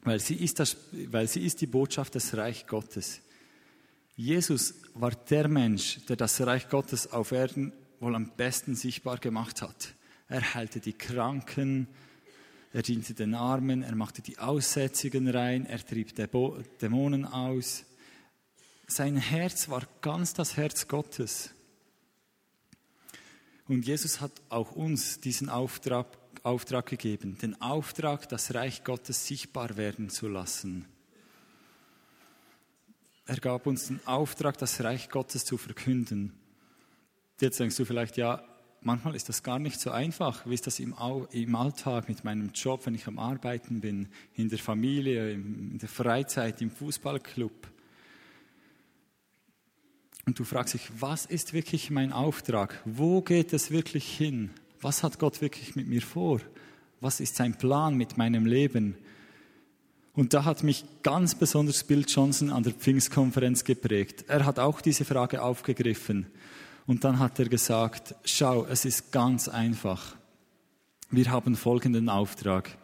Weil 0.04 0.20
sie 0.20 0.36
ist, 0.36 0.60
das, 0.60 0.78
weil 0.92 1.28
sie 1.28 1.44
ist 1.44 1.62
die 1.62 1.68
Botschaft 1.68 2.14
des 2.14 2.38
Reich 2.38 2.68
Gottes. 2.68 3.22
Jesus 4.16 4.76
war 4.94 5.10
der 5.10 5.48
Mensch, 5.48 6.06
der 6.06 6.16
das 6.16 6.40
Reich 6.42 6.70
Gottes 6.70 7.12
auf 7.12 7.32
Erden 7.32 7.74
wohl 8.00 8.14
am 8.14 8.34
besten 8.38 8.76
sichtbar 8.76 9.18
gemacht 9.18 9.64
hat. 9.64 9.96
Er 10.28 10.54
heilte 10.54 10.80
die 10.80 10.94
Kranken, 10.94 11.88
er 12.72 12.84
diente 12.84 13.16
den 13.16 13.34
Armen, 13.34 13.82
er 13.82 13.96
machte 13.96 14.22
die 14.22 14.38
Aussätzigen 14.38 15.28
rein, 15.28 15.66
er 15.66 15.84
trieb 15.84 16.14
Dämonen 16.82 17.26
aus. 17.26 17.86
Sein 18.86 19.18
Herz 19.18 19.70
war 19.70 19.88
ganz 20.02 20.36
das 20.36 20.56
Herz 20.56 20.88
Gottes. 20.88 21.50
Und 23.68 23.86
Jesus 23.86 24.20
hat 24.20 24.32
auch 24.50 24.74
uns 24.74 25.20
diesen 25.20 25.50
Auftrag, 25.50 26.08
Auftrag 26.44 26.88
gegeben, 26.88 27.38
den 27.42 27.62
Auftrag, 27.62 28.28
das 28.28 28.54
Reich 28.54 28.84
Gottes 28.84 29.26
sichtbar 29.26 29.78
werden 29.78 30.10
zu 30.10 30.28
lassen. 30.28 30.86
Er 33.26 33.38
gab 33.38 33.66
uns 33.68 33.88
den 33.88 34.06
Auftrag, 34.06 34.58
das 34.58 34.84
Reich 34.84 35.10
Gottes 35.10 35.46
zu 35.46 35.58
verkünden. 35.58 36.34
Jetzt 37.40 37.60
denkst 37.60 37.78
du 37.78 37.86
vielleicht, 37.86 38.18
ja, 38.18 38.44
manchmal 38.82 39.16
ist 39.16 39.30
das 39.30 39.44
gar 39.44 39.60
nicht 39.60 39.80
so 39.80 39.92
einfach. 39.92 40.46
Wie 40.46 40.54
ist 40.54 40.68
das 40.68 40.80
im, 40.80 40.94
Alltag 40.94 42.10
mit 42.10 42.26
meinem 42.26 42.52
Job, 42.54 42.86
wenn 42.86 42.96
ich 42.96 43.08
am 43.08 43.20
Arbeiten 43.20 43.80
bin, 43.80 44.10
in 44.36 44.50
der 44.50 44.60
Familie, 44.60 45.32
in 45.32 45.78
der 45.78 45.88
Freizeit, 45.88 46.62
im 46.62 46.70
Fußballclub? 46.70 47.73
Und 50.26 50.40
du 50.40 50.44
fragst 50.44 50.74
dich, 50.74 50.90
was 51.00 51.26
ist 51.26 51.54
wirklich 51.54 51.90
mein 51.92 52.14
Auftrag? 52.14 52.82
Wo 52.86 53.22
geht 53.22 53.54
es 53.54 53.72
wirklich 53.72 54.06
hin? 54.06 54.52
Was 54.82 55.04
hat 55.04 55.20
Gott 55.20 55.42
wirklich 55.42 55.76
mit 55.76 55.88
mir 55.88 56.02
vor? 56.02 56.40
Was 57.02 57.20
ist 57.20 57.36
sein 57.36 57.58
Plan 57.58 57.96
mit 57.96 58.18
meinem 58.18 58.46
Leben? 58.46 58.96
Und 60.14 60.34
da 60.34 60.46
hat 60.46 60.64
mich 60.64 60.86
ganz 61.02 61.36
besonders 61.36 61.84
Bill 61.84 62.06
Johnson 62.08 62.52
an 62.52 62.64
der 62.64 62.74
Pfingstkonferenz 62.74 63.64
geprägt. 63.64 64.26
Er 64.28 64.46
hat 64.46 64.60
auch 64.60 64.80
diese 64.80 65.06
Frage 65.06 65.42
aufgegriffen. 65.42 66.28
Und 66.86 67.04
dann 67.04 67.20
hat 67.20 67.40
er 67.40 67.50
gesagt, 67.50 68.16
schau, 68.24 68.66
es 68.66 68.86
ist 68.86 69.12
ganz 69.12 69.48
einfach. 69.48 70.16
Wir 71.10 71.32
haben 71.32 71.56
folgenden 71.56 72.10
Auftrag 72.10 72.78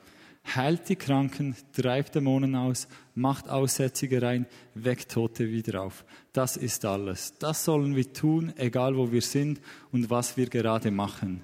heilt 0.55 0.89
die 0.89 0.96
Kranken, 0.96 1.55
treibt 1.74 2.15
Dämonen 2.15 2.55
aus, 2.55 2.88
macht 3.15 3.50
Aussätzige 3.50 4.22
rein, 4.22 4.46
weckt 4.74 5.12
Tote 5.12 5.50
wieder 5.50 5.84
auf. 5.84 6.05
Das 6.34 6.58
ist 6.58 6.86
alles. 6.86 7.34
Das 7.39 7.65
sollen 7.65 7.96
wir 7.96 8.12
tun, 8.13 8.53
egal 8.58 8.96
wo 8.96 9.12
wir 9.12 9.22
sind 9.22 9.62
und 9.91 10.10
was 10.10 10.38
wir 10.38 10.48
gerade 10.48 10.91
machen. 10.91 11.43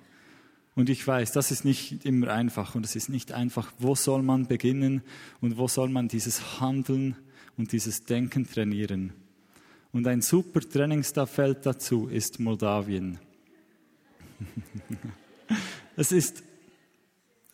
Und 0.75 0.89
ich 0.89 1.07
weiß, 1.07 1.31
das 1.31 1.51
ist 1.51 1.63
nicht 1.63 2.05
immer 2.05 2.29
einfach 2.29 2.75
und 2.75 2.85
es 2.85 2.95
ist 2.95 3.07
nicht 3.09 3.31
einfach, 3.31 3.71
wo 3.79 3.95
soll 3.95 4.21
man 4.21 4.47
beginnen 4.47 5.01
und 5.39 5.57
wo 5.57 5.67
soll 5.67 5.89
man 5.89 6.09
dieses 6.09 6.59
Handeln 6.59 7.15
und 7.57 7.71
dieses 7.71 8.03
Denken 8.03 8.45
trainieren. 8.45 9.13
Und 9.93 10.05
ein 10.07 10.21
super 10.21 10.59
Trainingsfeld 10.59 11.65
dazu 11.65 12.07
ist 12.07 12.41
Moldawien. 12.41 13.17
es 15.95 16.11
ist 16.11 16.43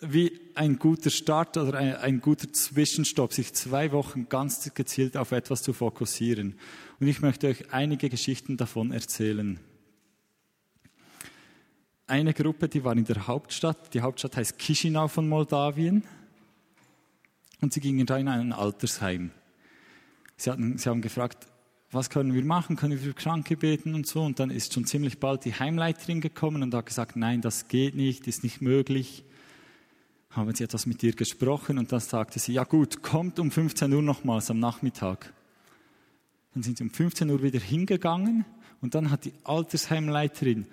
wie 0.01 0.39
ein 0.55 0.79
guter 0.79 1.12
Start 1.12 1.58
oder 1.58 1.77
ein, 1.77 1.96
ein, 1.96 2.22
guter 2.22 2.51
Zwischenstopp, 2.51 3.34
sich 3.34 3.53
zwei 3.53 3.91
Wochen 3.91 4.27
ganz 4.27 4.74
gezielt 4.74 5.15
auf 5.15 5.31
etwas 5.31 5.62
zu 5.62 5.74
fokussieren. 5.74 6.55
Und 7.00 7.08
ich 7.08 7.22
möchte 7.22 7.48
euch 7.48 7.72
einige 7.72 8.10
Geschichten 8.10 8.58
davon 8.58 8.91
erzählen. 8.91 9.60
Eine 12.08 12.34
Gruppe, 12.34 12.67
die 12.67 12.84
war 12.84 12.98
in 12.98 13.05
der 13.05 13.27
Hauptstadt. 13.27 13.93
Die 13.93 14.01
Hauptstadt 14.01 14.36
heißt 14.36 14.58
Chisinau 14.58 15.08
von 15.08 15.29
Moldawien. 15.29 16.03
Und 17.62 17.72
sie 17.72 17.79
gingen 17.79 18.05
da 18.08 18.17
in 18.17 18.27
ein 18.27 18.53
Altersheim. 18.53 19.31
Sie, 20.36 20.50
hatten, 20.50 20.79
sie 20.79 20.89
haben 20.89 21.01
gefragt, 21.01 21.48
was 21.91 22.10
können 22.10 22.34
wir 22.34 22.43
machen? 22.43 22.75
Können 22.75 22.93
wir 22.93 23.00
für 23.00 23.13
Kranke 23.13 23.55
beten 23.55 23.93
und 23.93 24.08
so? 24.08 24.24
Und 24.24 24.39
dann 24.39 24.50
ist 24.50 24.74
schon 24.74 24.86
ziemlich 24.86 25.20
bald 25.20 25.46
die 25.46 25.53
Heimleiterin 25.53 26.22
gekommen 26.22 26.63
und 26.63 26.74
hat 26.74 26.88
gesagt, 26.88 27.15
nein, 27.15 27.41
das 27.41 27.67
geht 27.67 27.96
nicht, 27.96 28.27
ist 28.27 28.43
nicht 28.43 28.62
möglich 28.62 29.24
haben 30.32 30.54
sie 30.56 30.64
etwas 30.64 30.86
mit 30.86 31.04
ihr 31.04 31.14
gesprochen 31.14 31.78
und 31.78 31.92
dann 31.92 32.00
sagte 32.00 32.40
sie, 32.40 32.54
ja 32.54 32.64
gut, 32.64 33.04
kommt 33.04 33.40
um 33.40 33.52
15 33.52 33.92
Uhr 33.94 34.02
nochmals 34.02 34.50
am 34.50 34.60
Nachmittag. 34.60 35.34
Dann 36.54 36.64
sind 36.64 36.78
sie 36.78 36.84
um 36.84 36.90
15 36.90 37.30
Uhr 37.30 37.44
wieder 37.44 37.60
hingegangen 37.60 38.46
und 38.82 38.96
dann 38.96 39.12
hat 39.12 39.26
die 39.26 39.34
Altersheimleiterin 39.44 40.66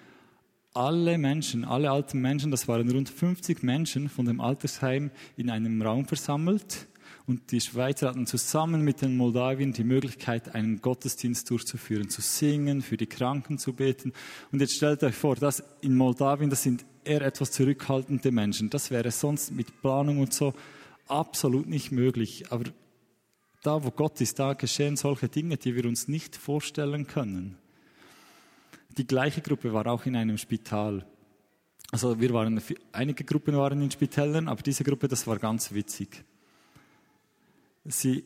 alle 0.75 1.19
Menschen, 1.19 1.65
alle 1.65 1.91
alten 1.91 2.21
Menschen, 2.21 2.50
das 2.50 2.69
waren 2.69 2.88
rund 2.91 3.09
50 3.09 3.62
Menschen 3.62 4.09
von 4.09 4.27
dem 4.27 4.41
Altersheim 4.41 5.11
in 5.37 5.50
einem 5.50 5.83
Raum 5.83 6.07
versammelt 6.07 6.87
und 7.28 7.52
die 7.52 7.61
Schweizer 7.61 8.08
hatten 8.08 8.26
zusammen 8.26 8.82
mit 8.82 9.02
den 9.02 9.14
Moldawien 9.14 9.75
die 9.75 9.85
Möglichkeit, 9.85 10.54
einen 10.54 10.80
Gottesdienst 10.80 11.50
durchzuführen, 11.50 12.08
zu 12.08 12.23
singen, 12.23 12.80
für 12.80 12.97
die 12.97 13.06
Kranken 13.06 13.58
zu 13.58 13.75
beten. 13.75 14.14
Und 14.50 14.61
jetzt 14.62 14.75
stellt 14.75 15.04
euch 15.04 15.14
vor, 15.14 15.37
dass 15.37 15.62
in 15.82 15.94
Moldawien, 15.94 16.49
das 16.49 16.62
sind 16.62 16.87
eher 17.04 17.20
etwas 17.20 17.50
zurückhaltende 17.50 18.32
Menschen. 18.32 18.70
Das 18.70 18.90
wäre 18.90 19.11
sonst 19.11 19.52
mit 19.52 19.82
Planung 19.82 20.20
und 20.20 20.32
so 20.32 20.54
absolut 21.06 21.68
nicht 21.68 21.92
möglich. 21.92 22.50
Aber 22.50 22.64
da, 23.62 23.85
wo 23.85 23.90
Gott 23.90 24.23
ist, 24.23 24.38
da 24.38 24.54
geschehen 24.54 24.97
solche 24.97 25.28
Dinge, 25.28 25.58
die 25.58 25.76
wir 25.76 25.85
uns 25.85 26.08
nicht 26.08 26.35
vorstellen 26.35 27.06
können. 27.06 27.58
Die 28.97 29.06
gleiche 29.06 29.42
Gruppe 29.42 29.75
war 29.75 29.87
auch 29.87 30.06
in 30.06 30.16
einem 30.16 30.38
Spital. 30.38 31.04
Also 31.90 32.18
wir 32.18 32.32
waren, 32.32 32.58
einige 32.92 33.25
Gruppen 33.25 33.54
waren 33.54 33.82
in 33.82 33.90
Spitälern, 33.90 34.49
aber 34.49 34.62
diese 34.62 34.82
Gruppe, 34.82 35.08
das 35.08 35.26
war 35.26 35.38
ganz 35.38 35.73
witzig. 35.75 36.25
Sie 37.90 38.25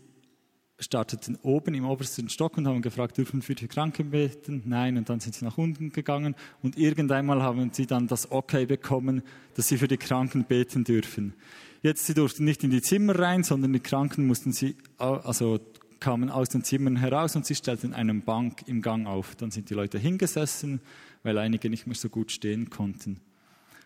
starteten 0.79 1.39
oben 1.43 1.75
im 1.75 1.85
obersten 1.85 2.29
Stock 2.29 2.59
und 2.59 2.67
haben 2.67 2.83
gefragt, 2.83 3.17
dürfen 3.17 3.41
wir 3.41 3.43
für 3.43 3.55
die 3.55 3.69
Kranken 3.69 4.11
beten? 4.11 4.63
Nein, 4.67 4.97
und 4.97 5.09
dann 5.09 5.21
sind 5.21 5.35
sie 5.35 5.45
nach 5.45 5.59
unten 5.59 5.91
gegangen 5.91 6.35
und 6.61 6.77
irgendeinmal 6.77 7.43
haben 7.43 7.71
sie 7.73 7.87
dann 7.87 8.09
das 8.09 8.31
Okay 8.31 8.67
bekommen, 8.67 9.23
dass 9.55 9.69
sie 9.69 9.79
für 9.79 9.89
die 9.89 9.97
Kranken 9.97 10.45
beten 10.45 10.85
dürfen. 10.85 11.35
Jetzt, 11.83 12.07
sie 12.07 12.15
durften 12.15 12.45
nicht 12.45 12.65
in 12.65 12.71
die 12.71 12.83
Zimmer 12.83 13.19
rein, 13.19 13.45
sondern 13.45 13.73
die 13.73 13.81
Kranken 13.81 14.27
mussten 14.27 14.53
sie, 14.53 14.77
also 14.99 15.61
kamen 16.01 16.31
aus 16.31 16.49
den 16.49 16.65
Zimmern 16.65 16.97
heraus 16.97 17.37
und 17.37 17.47
sie 17.47 17.55
stellten 17.55 17.95
eine 17.95 18.15
Bank 18.15 18.63
im 18.67 18.83
Gang 18.83 19.07
auf. 19.07 19.37
Dann 19.37 19.53
sind 19.53 19.71
die 19.71 19.75
Leute 19.75 19.99
hingesessen, 19.99 20.81
weil 21.23 21.39
einige 21.39 21.71
nicht 21.71 21.87
mehr 21.87 21.95
so 21.95 22.09
gut 22.09 22.33
stehen 22.33 22.71
konnten. 22.71 23.21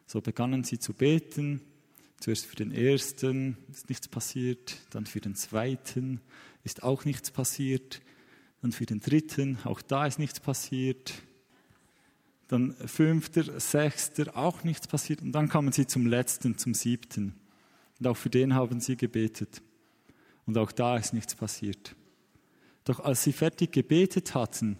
So 0.06 0.20
begannen 0.20 0.64
sie 0.64 0.78
zu 0.78 0.94
beten. 0.94 1.60
Zuerst 2.18 2.46
für 2.46 2.56
den 2.56 2.72
ersten 2.72 3.56
ist 3.70 3.88
nichts 3.88 4.08
passiert, 4.08 4.76
dann 4.90 5.06
für 5.06 5.20
den 5.20 5.34
zweiten 5.34 6.20
ist 6.64 6.82
auch 6.82 7.04
nichts 7.04 7.30
passiert, 7.30 8.00
dann 8.62 8.72
für 8.72 8.86
den 8.86 9.00
dritten, 9.00 9.58
auch 9.64 9.82
da 9.82 10.06
ist 10.06 10.18
nichts 10.18 10.40
passiert, 10.40 11.14
dann 12.48 12.74
fünfter, 12.86 13.60
sechster, 13.60 14.36
auch 14.36 14.64
nichts 14.64 14.86
passiert 14.86 15.20
und 15.20 15.32
dann 15.32 15.48
kamen 15.48 15.72
sie 15.72 15.86
zum 15.86 16.06
letzten, 16.06 16.58
zum 16.58 16.74
siebten. 16.74 17.34
Und 17.98 18.06
auch 18.06 18.16
für 18.16 18.30
den 18.30 18.54
haben 18.54 18.80
sie 18.80 18.96
gebetet. 18.96 19.62
Und 20.46 20.56
auch 20.58 20.70
da 20.72 20.96
ist 20.96 21.12
nichts 21.12 21.34
passiert. 21.34 21.96
Doch 22.84 23.00
als 23.00 23.24
sie 23.24 23.32
fertig 23.32 23.72
gebetet 23.72 24.34
hatten, 24.34 24.78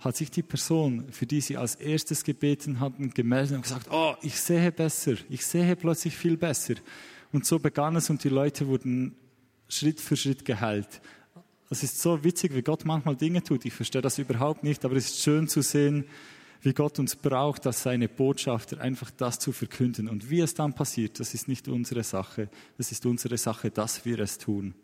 hat 0.00 0.16
sich 0.16 0.30
die 0.30 0.42
Person, 0.42 1.06
für 1.10 1.26
die 1.26 1.40
sie 1.40 1.56
als 1.56 1.74
erstes 1.74 2.24
gebeten 2.24 2.80
hatten, 2.80 3.10
gemeldet 3.10 3.56
und 3.56 3.62
gesagt, 3.62 3.88
oh, 3.90 4.14
ich 4.22 4.40
sehe 4.40 4.72
besser, 4.72 5.14
ich 5.28 5.44
sehe 5.44 5.76
plötzlich 5.76 6.16
viel 6.16 6.36
besser. 6.36 6.74
Und 7.32 7.46
so 7.46 7.58
begann 7.58 7.96
es 7.96 8.10
und 8.10 8.24
die 8.24 8.30
Leute 8.30 8.66
wurden 8.66 9.14
Schritt 9.68 10.00
für 10.00 10.16
Schritt 10.16 10.44
geheilt. 10.44 11.00
Es 11.68 11.84
ist 11.84 12.00
so 12.00 12.24
witzig, 12.24 12.54
wie 12.54 12.62
Gott 12.62 12.84
manchmal 12.84 13.14
Dinge 13.14 13.42
tut. 13.42 13.64
Ich 13.64 13.72
verstehe 13.72 14.02
das 14.02 14.18
überhaupt 14.18 14.64
nicht, 14.64 14.84
aber 14.84 14.96
es 14.96 15.06
ist 15.06 15.22
schön 15.22 15.46
zu 15.46 15.62
sehen, 15.62 16.04
wie 16.62 16.72
Gott 16.72 16.98
uns 16.98 17.14
braucht, 17.14 17.66
als 17.66 17.82
seine 17.84 18.08
Botschafter 18.08 18.80
einfach 18.80 19.10
das 19.12 19.38
zu 19.38 19.52
verkünden. 19.52 20.08
Und 20.08 20.30
wie 20.30 20.40
es 20.40 20.54
dann 20.54 20.74
passiert, 20.74 21.20
das 21.20 21.32
ist 21.32 21.46
nicht 21.46 21.68
unsere 21.68 22.02
Sache. 22.02 22.48
Das 22.76 22.90
ist 22.90 23.06
unsere 23.06 23.38
Sache, 23.38 23.70
dass 23.70 24.04
wir 24.04 24.18
es 24.18 24.38
tun. 24.38 24.74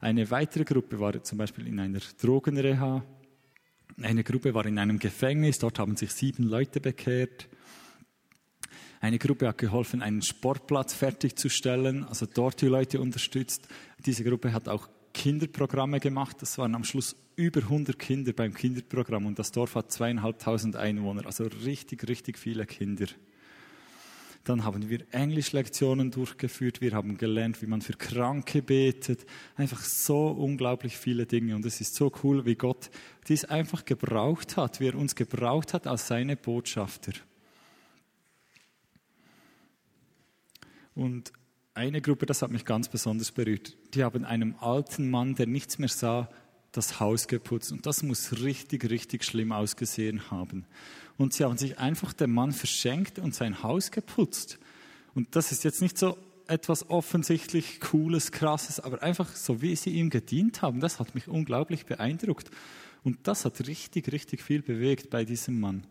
Eine 0.00 0.28
weitere 0.30 0.64
Gruppe 0.64 0.98
war 0.98 1.22
zum 1.22 1.38
Beispiel 1.38 1.68
in 1.68 1.78
einer 1.78 2.00
Drogenreha. 2.20 3.04
Eine 4.00 4.24
Gruppe 4.24 4.54
war 4.54 4.64
in 4.66 4.78
einem 4.78 4.98
Gefängnis. 4.98 5.58
Dort 5.58 5.78
haben 5.78 5.96
sich 5.96 6.12
sieben 6.12 6.44
Leute 6.44 6.80
bekehrt. 6.80 7.48
Eine 9.00 9.18
Gruppe 9.18 9.48
hat 9.48 9.58
geholfen, 9.58 10.00
einen 10.00 10.22
Sportplatz 10.22 10.94
fertigzusellen, 10.94 12.04
also 12.04 12.24
dort 12.24 12.60
die 12.60 12.66
Leute 12.66 13.00
unterstützt. 13.00 13.66
Diese 14.06 14.22
Gruppe 14.22 14.52
hat 14.52 14.68
auch 14.68 14.88
Kinderprogramme 15.12 15.98
gemacht. 15.98 16.36
Das 16.40 16.56
waren 16.56 16.76
am 16.76 16.84
Schluss 16.84 17.16
über 17.34 17.62
100 17.62 17.98
Kinder 17.98 18.32
beim 18.32 18.54
Kinderprogramm 18.54 19.26
und 19.26 19.38
das 19.38 19.50
Dorf 19.50 19.74
hat 19.74 19.90
zweieinhalbtausend 19.90 20.76
Einwohner, 20.76 21.26
also 21.26 21.48
richtig, 21.64 22.08
richtig 22.08 22.38
viele 22.38 22.64
Kinder. 22.66 23.06
Dann 24.44 24.64
haben 24.64 24.88
wir 24.88 25.00
Englischlektionen 25.12 26.10
durchgeführt. 26.10 26.80
Wir 26.80 26.92
haben 26.92 27.16
gelernt, 27.16 27.62
wie 27.62 27.66
man 27.66 27.80
für 27.80 27.92
Kranke 27.92 28.60
betet. 28.60 29.24
Einfach 29.54 29.80
so 29.80 30.28
unglaublich 30.28 30.96
viele 30.96 31.26
Dinge. 31.26 31.54
Und 31.54 31.64
es 31.64 31.80
ist 31.80 31.94
so 31.94 32.10
cool, 32.24 32.44
wie 32.44 32.56
Gott 32.56 32.90
dies 33.28 33.44
einfach 33.44 33.84
gebraucht 33.84 34.56
hat, 34.56 34.80
wie 34.80 34.88
er 34.88 34.96
uns 34.96 35.14
gebraucht 35.14 35.74
hat 35.74 35.86
als 35.86 36.08
seine 36.08 36.36
Botschafter. 36.36 37.12
Und 40.94 41.32
eine 41.74 42.00
Gruppe, 42.00 42.26
das 42.26 42.42
hat 42.42 42.50
mich 42.50 42.64
ganz 42.64 42.88
besonders 42.88 43.30
berührt. 43.30 43.76
Die 43.94 44.02
haben 44.02 44.24
einem 44.24 44.56
alten 44.60 45.08
Mann, 45.08 45.36
der 45.36 45.46
nichts 45.46 45.78
mehr 45.78 45.88
sah, 45.88 46.28
das 46.72 47.00
Haus 47.00 47.28
geputzt. 47.28 47.70
Und 47.70 47.86
das 47.86 48.02
muss 48.02 48.40
richtig, 48.40 48.90
richtig 48.90 49.24
schlimm 49.24 49.52
ausgesehen 49.52 50.30
haben. 50.30 50.66
Und 51.18 51.32
sie 51.34 51.44
haben 51.44 51.58
sich 51.58 51.78
einfach 51.78 52.12
dem 52.12 52.32
Mann 52.32 52.52
verschenkt 52.52 53.18
und 53.18 53.34
sein 53.34 53.62
Haus 53.62 53.90
geputzt. 53.90 54.58
Und 55.14 55.36
das 55.36 55.52
ist 55.52 55.64
jetzt 55.64 55.82
nicht 55.82 55.98
so 55.98 56.16
etwas 56.46 56.88
offensichtlich 56.90 57.80
Cooles, 57.80 58.32
Krasses, 58.32 58.80
aber 58.80 59.02
einfach 59.02 59.34
so, 59.34 59.62
wie 59.62 59.76
sie 59.76 59.90
ihm 59.90 60.10
gedient 60.10 60.62
haben, 60.62 60.80
das 60.80 60.98
hat 60.98 61.14
mich 61.14 61.28
unglaublich 61.28 61.86
beeindruckt. 61.86 62.50
Und 63.04 63.26
das 63.26 63.44
hat 63.44 63.66
richtig, 63.66 64.12
richtig 64.12 64.42
viel 64.42 64.62
bewegt 64.62 65.10
bei 65.10 65.24
diesem 65.24 65.60
Mann. 65.60 65.86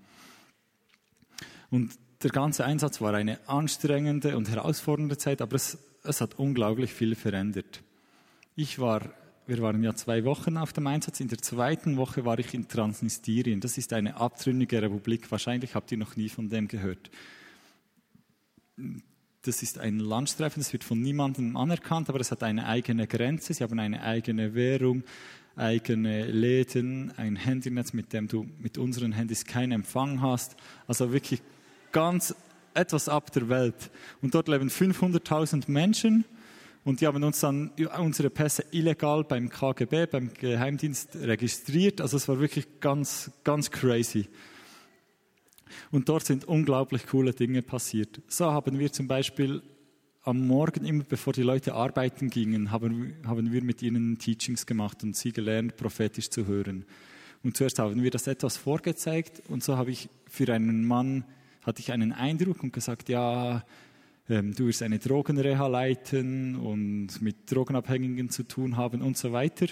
Und 1.70 1.98
der 2.24 2.32
ganze 2.32 2.66
Einsatz 2.66 3.02
war 3.02 3.14
eine 3.14 3.48
anstrengende 3.48 4.38
und 4.38 4.50
herausfordernde 4.50 5.18
Zeit, 5.18 5.42
aber 5.42 5.56
es, 5.56 5.78
es 6.04 6.22
hat 6.22 6.38
unglaublich 6.38 6.94
viel 6.94 7.16
verändert. 7.16 7.82
Ich 8.56 8.80
war 8.80 9.12
wir 9.52 9.62
waren 9.62 9.84
ja 9.84 9.94
zwei 9.94 10.24
Wochen 10.24 10.56
auf 10.56 10.72
dem 10.72 10.88
Einsatz. 10.88 11.20
In 11.20 11.28
der 11.28 11.40
zweiten 11.40 11.98
Woche 11.98 12.24
war 12.24 12.40
ich 12.40 12.54
in 12.54 12.70
Transnistrien. 12.70 13.60
Das 13.60 13.78
ist 13.78 13.92
eine 13.92 14.16
abtrünnige 14.16 14.82
Republik. 14.82 15.30
Wahrscheinlich 15.30 15.76
habt 15.76 15.92
ihr 15.92 15.98
noch 15.98 16.16
nie 16.16 16.30
von 16.30 16.48
dem 16.48 16.70
gehört. 16.70 17.12
Das 19.42 19.62
ist 19.62 19.78
ein 19.78 20.00
Landstreifen, 20.00 20.62
das 20.62 20.72
wird 20.72 20.86
von 20.86 21.02
niemandem 21.02 21.58
anerkannt, 21.58 22.08
aber 22.08 22.22
es 22.22 22.32
hat 22.32 22.44
eine 22.44 22.66
eigene 22.66 23.08
Grenze. 23.08 23.54
Sie 23.54 23.62
haben 23.62 23.78
eine 23.78 24.02
eigene 24.04 24.54
Währung, 24.54 25.04
eigene 25.58 26.28
Läden, 26.28 27.12
ein 27.18 27.36
Handynetz, 27.36 27.92
mit 27.92 28.14
dem 28.14 28.30
du 28.30 28.48
mit 28.58 28.78
unseren 28.78 29.12
Handys 29.12 29.44
keinen 29.44 29.74
Empfang 29.74 30.22
hast. 30.22 30.56
Also 30.88 31.12
wirklich 31.12 31.42
ganz 31.92 32.34
etwas 32.74 33.10
ab 33.10 33.34
der 33.34 33.50
Welt. 33.50 33.92
Und 34.22 34.34
dort 34.34 34.48
leben 34.48 34.70
500.000 34.70 35.70
Menschen 35.70 36.24
und 36.84 37.02
die 37.02 37.08
haben 37.08 37.24
uns 37.24 37.40
dann 37.42 37.72
unsere 38.00 38.30
Pässe 38.30 38.66
illegal 38.72 39.24
beim 39.24 39.50
KGB, 39.50 40.08
beim 40.08 40.34
Geheimdienst 40.34 41.16
registriert. 41.16 42.02
Also 42.02 42.18
es 42.18 42.28
war 42.28 42.40
wirklich 42.40 42.80
ganz, 42.80 43.32
ganz 43.44 43.70
crazy. 43.70 44.28
Und 45.92 46.10
dort 46.10 46.26
sind 46.26 46.46
unglaublich 46.46 47.06
coole 47.08 47.34
Dinge 47.34 47.62
passiert. 47.62 48.22
So 48.28 48.52
haben 48.52 48.80
wir 48.80 48.92
zum 48.92 49.08
Beispiel 49.08 49.62
am 50.24 50.46
Morgen, 50.46 50.86
immer 50.86 51.04
bevor 51.04 51.34
die 51.34 51.44
Leute 51.44 51.74
arbeiten 51.74 52.30
gingen, 52.30 52.72
haben, 52.72 53.16
haben 53.26 53.52
wir 53.52 53.64
mit 53.64 53.82
ihnen 53.82 54.18
Teachings 54.18 54.66
gemacht 54.66 55.04
und 55.04 55.16
sie 55.16 55.32
gelernt, 55.32 55.78
prophetisch 55.78 56.30
zu 56.30 56.46
hören. 56.46 56.86
Und 57.44 57.58
zuerst 57.58 57.80
haben 57.80 58.04
wir 58.04 58.12
das 58.12 58.28
etwas 58.28 58.58
vorgezeigt 58.58 59.42
und 59.50 59.64
so 59.64 59.78
habe 59.78 59.92
ich 59.92 60.10
für 60.28 60.52
einen 60.54 60.86
Mann, 60.86 61.26
hatte 61.64 61.82
ich 61.82 61.92
einen 61.92 62.12
Eindruck 62.12 62.62
und 62.62 62.74
gesagt, 62.74 63.10
ja, 63.10 63.64
ähm, 64.32 64.56
du 64.56 64.68
wirst 64.68 64.82
eine 64.82 64.98
Drogenreha 64.98 65.68
leiten 65.68 66.56
und 66.56 67.22
mit 67.22 67.52
Drogenabhängigen 67.52 68.30
zu 68.30 68.44
tun 68.44 68.78
haben 68.78 69.02
und 69.02 69.18
so 69.18 69.34
weiter. 69.34 69.68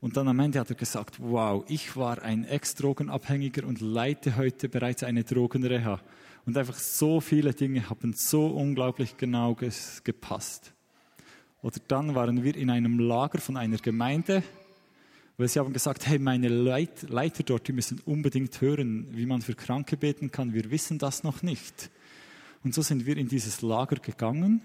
Und 0.00 0.16
dann 0.16 0.26
am 0.26 0.40
Ende 0.40 0.58
hat 0.58 0.68
er 0.70 0.74
gesagt, 0.74 1.18
wow, 1.20 1.64
ich 1.68 1.96
war 1.96 2.20
ein 2.22 2.44
Ex-Drogenabhängiger 2.44 3.64
und 3.64 3.80
leite 3.80 4.36
heute 4.36 4.68
bereits 4.68 5.04
eine 5.04 5.22
Drogenreha. 5.22 6.00
Und 6.44 6.58
einfach 6.58 6.76
so 6.76 7.20
viele 7.20 7.54
Dinge 7.54 7.88
haben 7.88 8.12
so 8.12 8.48
unglaublich 8.48 9.16
genau 9.16 9.56
gepasst. 10.02 10.72
Oder 11.62 11.76
dann 11.86 12.16
waren 12.16 12.42
wir 12.42 12.56
in 12.56 12.70
einem 12.70 12.98
Lager 12.98 13.38
von 13.38 13.56
einer 13.56 13.76
Gemeinde, 13.76 14.42
weil 15.36 15.46
sie 15.46 15.60
haben 15.60 15.72
gesagt, 15.72 16.08
hey, 16.08 16.18
meine 16.18 16.48
Leiter 16.48 17.44
dort, 17.44 17.68
die 17.68 17.72
müssen 17.72 18.00
unbedingt 18.04 18.60
hören, 18.60 19.06
wie 19.12 19.26
man 19.26 19.42
für 19.42 19.54
Kranke 19.54 19.96
beten 19.96 20.32
kann. 20.32 20.52
Wir 20.52 20.72
wissen 20.72 20.98
das 20.98 21.22
noch 21.22 21.44
nicht. 21.44 21.92
Und 22.64 22.74
so 22.74 22.82
sind 22.82 23.06
wir 23.06 23.16
in 23.16 23.28
dieses 23.28 23.62
Lager 23.62 23.96
gegangen. 23.96 24.62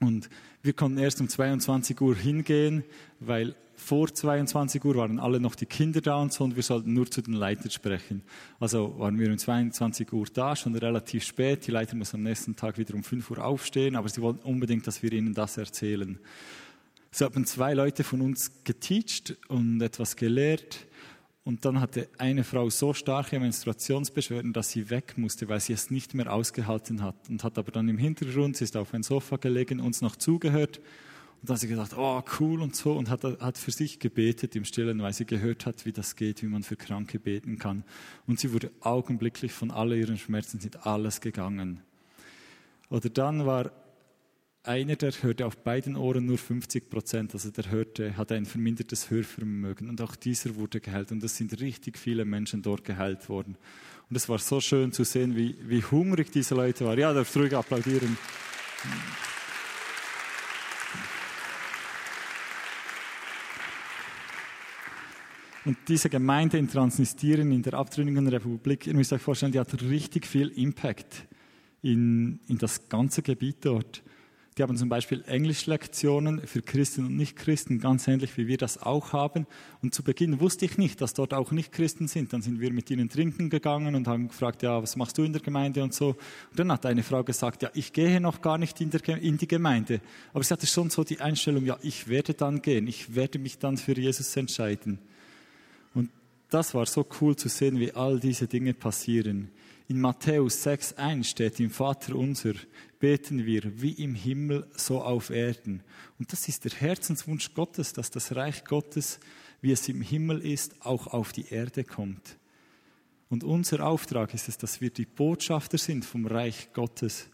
Und 0.00 0.28
wir 0.62 0.72
konnten 0.72 0.98
erst 0.98 1.20
um 1.20 1.28
22 1.28 2.00
Uhr 2.00 2.14
hingehen, 2.14 2.84
weil 3.20 3.56
vor 3.74 4.12
22 4.12 4.84
Uhr 4.84 4.96
waren 4.96 5.20
alle 5.20 5.40
noch 5.40 5.54
die 5.54 5.66
Kinder 5.66 6.00
da 6.00 6.16
und 6.16 6.32
so 6.32 6.44
und 6.44 6.56
wir 6.56 6.62
sollten 6.62 6.92
nur 6.92 7.08
zu 7.10 7.22
den 7.22 7.34
Leitern 7.34 7.70
sprechen. 7.70 8.22
Also 8.58 8.98
waren 8.98 9.18
wir 9.18 9.30
um 9.30 9.38
22 9.38 10.12
Uhr 10.12 10.26
da, 10.32 10.56
schon 10.56 10.74
relativ 10.74 11.24
spät. 11.24 11.66
Die 11.66 11.70
Leiter 11.70 11.96
mussten 11.96 12.16
am 12.16 12.24
nächsten 12.24 12.56
Tag 12.56 12.76
wieder 12.76 12.94
um 12.94 13.04
5 13.04 13.30
Uhr 13.30 13.44
aufstehen, 13.44 13.94
aber 13.94 14.08
sie 14.08 14.20
wollten 14.20 14.40
unbedingt, 14.40 14.86
dass 14.86 15.02
wir 15.02 15.12
ihnen 15.12 15.32
das 15.32 15.56
erzählen. 15.56 16.18
So 17.10 17.24
haben 17.24 17.46
zwei 17.46 17.72
Leute 17.72 18.04
von 18.04 18.20
uns 18.20 18.64
geteacht 18.64 19.36
und 19.48 19.80
etwas 19.80 20.16
gelehrt. 20.16 20.86
Und 21.48 21.64
dann 21.64 21.80
hatte 21.80 22.10
eine 22.18 22.44
Frau 22.44 22.68
so 22.68 22.92
starke 22.92 23.40
Menstruationsbeschwerden, 23.40 24.52
dass 24.52 24.68
sie 24.68 24.90
weg 24.90 25.14
musste, 25.16 25.48
weil 25.48 25.60
sie 25.60 25.72
es 25.72 25.90
nicht 25.90 26.12
mehr 26.12 26.30
ausgehalten 26.30 27.00
hat. 27.00 27.14
Und 27.30 27.42
hat 27.42 27.56
aber 27.56 27.72
dann 27.72 27.88
im 27.88 27.96
Hintergrund, 27.96 28.58
sie 28.58 28.64
ist 28.64 28.76
auf 28.76 28.92
ein 28.92 29.02
Sofa 29.02 29.38
gelegen, 29.38 29.80
uns 29.80 30.02
noch 30.02 30.16
zugehört. 30.16 30.76
Und 30.76 31.48
dann 31.48 31.54
hat 31.54 31.60
sie 31.62 31.68
gedacht, 31.68 31.92
oh, 31.96 32.22
cool 32.38 32.60
und 32.60 32.76
so. 32.76 32.92
Und 32.92 33.08
hat, 33.08 33.22
hat 33.22 33.56
für 33.56 33.70
sich 33.70 33.98
gebetet 33.98 34.56
im 34.56 34.66
Stillen, 34.66 35.00
weil 35.00 35.14
sie 35.14 35.24
gehört 35.24 35.64
hat, 35.64 35.86
wie 35.86 35.92
das 35.92 36.16
geht, 36.16 36.42
wie 36.42 36.48
man 36.48 36.64
für 36.64 36.76
Kranke 36.76 37.18
beten 37.18 37.58
kann. 37.58 37.82
Und 38.26 38.38
sie 38.38 38.52
wurde 38.52 38.70
augenblicklich 38.80 39.52
von 39.52 39.70
all 39.70 39.94
ihren 39.94 40.18
Schmerzen, 40.18 40.60
sind 40.60 40.86
alles 40.86 41.22
gegangen. 41.22 41.80
Oder 42.90 43.08
dann 43.08 43.46
war 43.46 43.70
einer, 44.68 44.96
der 44.96 45.12
hörte 45.22 45.46
auf 45.46 45.56
beiden 45.56 45.96
Ohren 45.96 46.26
nur 46.26 46.38
50 46.38 46.90
Prozent, 46.90 47.34
also 47.34 47.50
der 47.50 47.70
hörte, 47.70 48.16
hatte 48.16 48.34
ein 48.34 48.44
vermindertes 48.44 49.10
Hörvermögen 49.10 49.88
und 49.88 50.00
auch 50.00 50.14
dieser 50.14 50.54
wurde 50.56 50.80
geheilt 50.80 51.10
und 51.10 51.24
es 51.24 51.36
sind 51.36 51.58
richtig 51.60 51.98
viele 51.98 52.24
Menschen 52.24 52.62
dort 52.62 52.84
geheilt 52.84 53.28
worden. 53.28 53.56
Und 54.10 54.16
es 54.16 54.28
war 54.28 54.38
so 54.38 54.60
schön 54.60 54.92
zu 54.92 55.04
sehen, 55.04 55.36
wie, 55.36 55.56
wie 55.66 55.82
hungrig 55.82 56.30
diese 56.30 56.54
Leute 56.54 56.84
waren. 56.84 56.98
Ja, 56.98 57.12
darf 57.12 57.34
ruhig 57.34 57.54
applaudieren. 57.54 58.16
Und 65.64 65.76
diese 65.88 66.08
Gemeinde 66.08 66.56
in 66.56 66.68
Transnistrien, 66.68 67.52
in 67.52 67.62
der 67.62 67.74
abtrünnigen 67.74 68.26
Republik, 68.28 68.86
ihr 68.86 68.94
müsst 68.94 69.12
euch 69.12 69.20
vorstellen, 69.20 69.52
die 69.52 69.60
hat 69.60 69.82
richtig 69.82 70.26
viel 70.26 70.48
Impact 70.48 71.26
in, 71.82 72.40
in 72.48 72.56
das 72.56 72.88
ganze 72.88 73.22
Gebiet 73.22 73.56
dort. 73.62 74.02
Die 74.58 74.64
haben 74.64 74.76
zum 74.76 74.88
Beispiel 74.88 75.22
Englischlektionen 75.28 76.44
für 76.44 76.62
Christen 76.62 77.06
und 77.06 77.16
Nichtchristen, 77.16 77.78
ganz 77.78 78.08
ähnlich 78.08 78.36
wie 78.36 78.48
wir 78.48 78.56
das 78.56 78.82
auch 78.82 79.12
haben. 79.12 79.46
Und 79.82 79.94
zu 79.94 80.02
Beginn 80.02 80.40
wusste 80.40 80.64
ich 80.64 80.76
nicht, 80.76 81.00
dass 81.00 81.14
dort 81.14 81.32
auch 81.32 81.52
Nichtchristen 81.52 82.08
sind. 82.08 82.32
Dann 82.32 82.42
sind 82.42 82.60
wir 82.60 82.72
mit 82.72 82.90
ihnen 82.90 83.08
trinken 83.08 83.50
gegangen 83.50 83.94
und 83.94 84.08
haben 84.08 84.26
gefragt, 84.26 84.64
ja, 84.64 84.82
was 84.82 84.96
machst 84.96 85.16
du 85.16 85.22
in 85.22 85.32
der 85.32 85.42
Gemeinde 85.42 85.84
und 85.84 85.94
so. 85.94 86.08
Und 86.08 86.58
dann 86.58 86.72
hat 86.72 86.86
eine 86.86 87.04
Frau 87.04 87.22
gesagt, 87.22 87.62
ja, 87.62 87.70
ich 87.72 87.92
gehe 87.92 88.20
noch 88.20 88.40
gar 88.40 88.58
nicht 88.58 88.80
in, 88.80 88.90
der, 88.90 89.06
in 89.22 89.38
die 89.38 89.46
Gemeinde. 89.46 90.00
Aber 90.32 90.42
sie 90.42 90.52
hatte 90.52 90.66
schon 90.66 90.90
so 90.90 91.04
die 91.04 91.20
Einstellung, 91.20 91.64
ja, 91.64 91.78
ich 91.82 92.08
werde 92.08 92.34
dann 92.34 92.60
gehen, 92.60 92.88
ich 92.88 93.14
werde 93.14 93.38
mich 93.38 93.60
dann 93.60 93.76
für 93.76 93.96
Jesus 93.96 94.36
entscheiden. 94.36 94.98
Und 95.94 96.10
das 96.50 96.74
war 96.74 96.86
so 96.86 97.06
cool 97.20 97.36
zu 97.36 97.48
sehen, 97.48 97.78
wie 97.78 97.92
all 97.92 98.18
diese 98.18 98.48
Dinge 98.48 98.74
passieren. 98.74 99.52
In 99.90 100.02
Matthäus 100.02 100.66
6.1 100.66 101.24
steht 101.24 101.60
im 101.60 101.70
Vater 101.70 102.14
unser, 102.14 102.52
beten 102.98 103.46
wir 103.46 103.80
wie 103.80 103.92
im 103.92 104.14
Himmel, 104.14 104.66
so 104.76 105.00
auf 105.00 105.30
Erden. 105.30 105.82
Und 106.18 106.30
das 106.30 106.46
ist 106.46 106.66
der 106.66 106.72
Herzenswunsch 106.72 107.54
Gottes, 107.54 107.94
dass 107.94 108.10
das 108.10 108.36
Reich 108.36 108.64
Gottes, 108.64 109.18
wie 109.62 109.72
es 109.72 109.88
im 109.88 110.02
Himmel 110.02 110.44
ist, 110.44 110.84
auch 110.84 111.06
auf 111.06 111.32
die 111.32 111.48
Erde 111.48 111.84
kommt. 111.84 112.36
Und 113.30 113.44
unser 113.44 113.86
Auftrag 113.86 114.34
ist 114.34 114.50
es, 114.50 114.58
dass 114.58 114.82
wir 114.82 114.90
die 114.90 115.06
Botschafter 115.06 115.78
sind 115.78 116.04
vom 116.04 116.26
Reich 116.26 116.70
Gottes. 116.74 117.30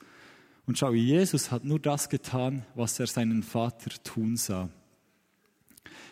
Und 0.65 0.79
schau, 0.79 0.93
Jesus 0.93 1.51
hat 1.51 1.65
nur 1.65 1.81
das 1.81 2.09
getan, 2.09 2.65
was 2.77 3.01
er 3.01 3.09
seinen 3.09 3.43
Vater 3.43 3.91
tun 4.05 4.37
sah. 4.37 4.69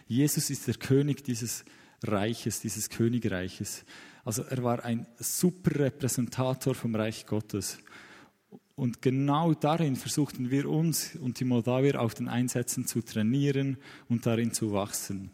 Jesus 0.08 0.50
ist 0.50 0.66
der 0.66 0.74
König 0.74 1.22
dieses 1.22 1.64
Reiches, 2.02 2.60
dieses 2.60 2.90
Königreiches. 2.90 3.84
Also 4.24 4.42
er 4.42 4.62
war 4.62 4.84
ein 4.84 5.06
super 5.18 5.78
Repräsentator 5.80 6.74
vom 6.74 6.94
Reich 6.94 7.26
Gottes. 7.26 7.78
Und 8.74 9.02
genau 9.02 9.54
darin 9.54 9.96
versuchten 9.96 10.50
wir 10.50 10.68
uns 10.68 11.16
und 11.16 11.40
die 11.40 11.44
Moldawier 11.44 12.00
auf 12.00 12.14
den 12.14 12.28
Einsätzen 12.28 12.86
zu 12.86 13.02
trainieren 13.02 13.76
und 14.08 14.26
darin 14.26 14.52
zu 14.52 14.72
wachsen. 14.72 15.30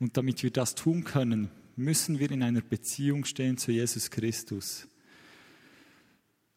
Und 0.00 0.16
damit 0.16 0.42
wir 0.42 0.50
das 0.50 0.74
tun 0.74 1.04
können, 1.04 1.50
müssen 1.76 2.18
wir 2.18 2.30
in 2.30 2.42
einer 2.42 2.60
Beziehung 2.60 3.24
stehen 3.24 3.56
zu 3.56 3.72
Jesus 3.72 4.10
Christus. 4.10 4.88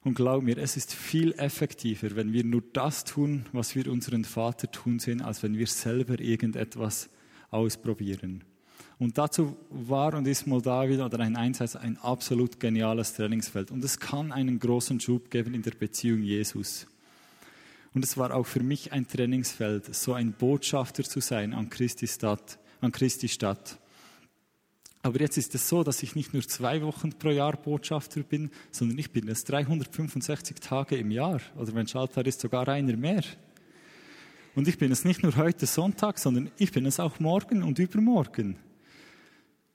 Und 0.04 0.16
glaub 0.16 0.42
mir, 0.42 0.58
es 0.58 0.78
ist 0.78 0.94
viel 0.94 1.34
effektiver, 1.34 2.16
wenn 2.16 2.34
wir 2.34 2.44
nur 2.44 2.64
das 2.74 3.04
tun, 3.04 3.46
was 3.52 3.76
wir 3.76 3.92
unseren 3.92 4.26
Vater 4.26 4.72
tun 4.72 4.98
sehen, 4.98 5.22
als 5.22 5.44
wenn 5.44 5.58
wir 5.58 5.68
selber 5.68 6.20
irgendetwas 6.20 7.10
ausprobieren. 7.52 8.44
Und 9.02 9.18
dazu 9.18 9.58
war 9.72 10.14
und 10.14 10.28
ist 10.28 10.46
Moldawien 10.46 11.02
oder 11.02 11.22
ein 11.22 11.36
Einsatz 11.36 11.76
ein 11.76 11.98
absolut 11.98 12.60
geniales 12.60 13.16
Trainingsfeld. 13.16 13.72
Und 13.72 13.84
es 13.84 14.00
kann 14.00 14.32
einen 14.32 14.60
großen 14.60 15.00
Schub 15.00 15.32
geben 15.32 15.56
in 15.56 15.64
der 15.64 15.72
Beziehung 15.72 16.22
Jesus. 16.22 16.86
Und 17.96 18.06
es 18.06 18.16
war 18.16 18.32
auch 18.32 18.46
für 18.46 18.62
mich 18.62 18.94
ein 18.94 19.08
Trainingsfeld, 19.08 19.96
so 19.96 20.14
ein 20.14 20.34
Botschafter 20.34 21.02
zu 21.04 21.20
sein 21.20 21.56
an 21.56 21.72
Christi 21.72 22.06
Stadt, 22.06 22.60
an 22.80 22.92
Christi 22.92 23.28
Stadt. 23.28 23.80
Aber 25.02 25.20
jetzt 25.20 25.40
ist 25.40 25.56
es 25.56 25.68
so, 25.68 25.84
dass 25.84 26.04
ich 26.04 26.14
nicht 26.14 26.36
nur 26.36 26.44
zwei 26.44 26.84
Wochen 26.84 27.12
pro 27.12 27.30
Jahr 27.30 27.58
Botschafter 27.58 28.22
bin, 28.22 28.52
sondern 28.70 29.00
ich 29.00 29.12
bin 29.12 29.28
es 29.30 29.46
365 29.46 30.60
Tage 30.60 30.96
im 30.98 31.10
Jahr. 31.10 31.42
Oder 31.58 31.74
wenn 31.74 31.88
Schalter 31.88 32.24
ist, 32.24 32.42
sogar 32.42 32.68
einer 32.68 32.96
mehr. 32.96 33.24
Und 34.54 34.68
ich 34.68 34.78
bin 34.78 34.92
es 34.92 35.06
nicht 35.06 35.24
nur 35.24 35.36
heute 35.38 35.66
Sonntag, 35.66 36.20
sondern 36.20 36.52
ich 36.60 36.72
bin 36.72 36.86
es 36.86 37.00
auch 37.00 37.20
morgen 37.20 37.64
und 37.64 37.80
übermorgen. 37.80 38.58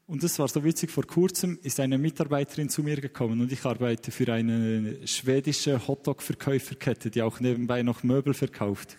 Und 0.09 0.23
das 0.23 0.39
war 0.39 0.47
so 0.47 0.63
witzig, 0.63 0.93
vor 0.93 1.05
kurzem 1.05 1.59
ist 1.65 1.81
eine 1.81 1.99
Mitarbeiterin 1.99 2.69
zu 2.69 2.85
mir 2.85 3.01
gekommen 3.01 3.41
und 3.41 3.51
ich 3.51 3.65
arbeite 3.65 4.13
für 4.13 4.33
eine 4.33 5.05
schwedische 5.05 5.89
Hotdog-Verkäuferkette, 5.89 7.11
die 7.11 7.23
auch 7.23 7.41
nebenbei 7.41 7.83
noch 7.83 8.05
Möbel 8.05 8.33
verkauft. 8.33 8.97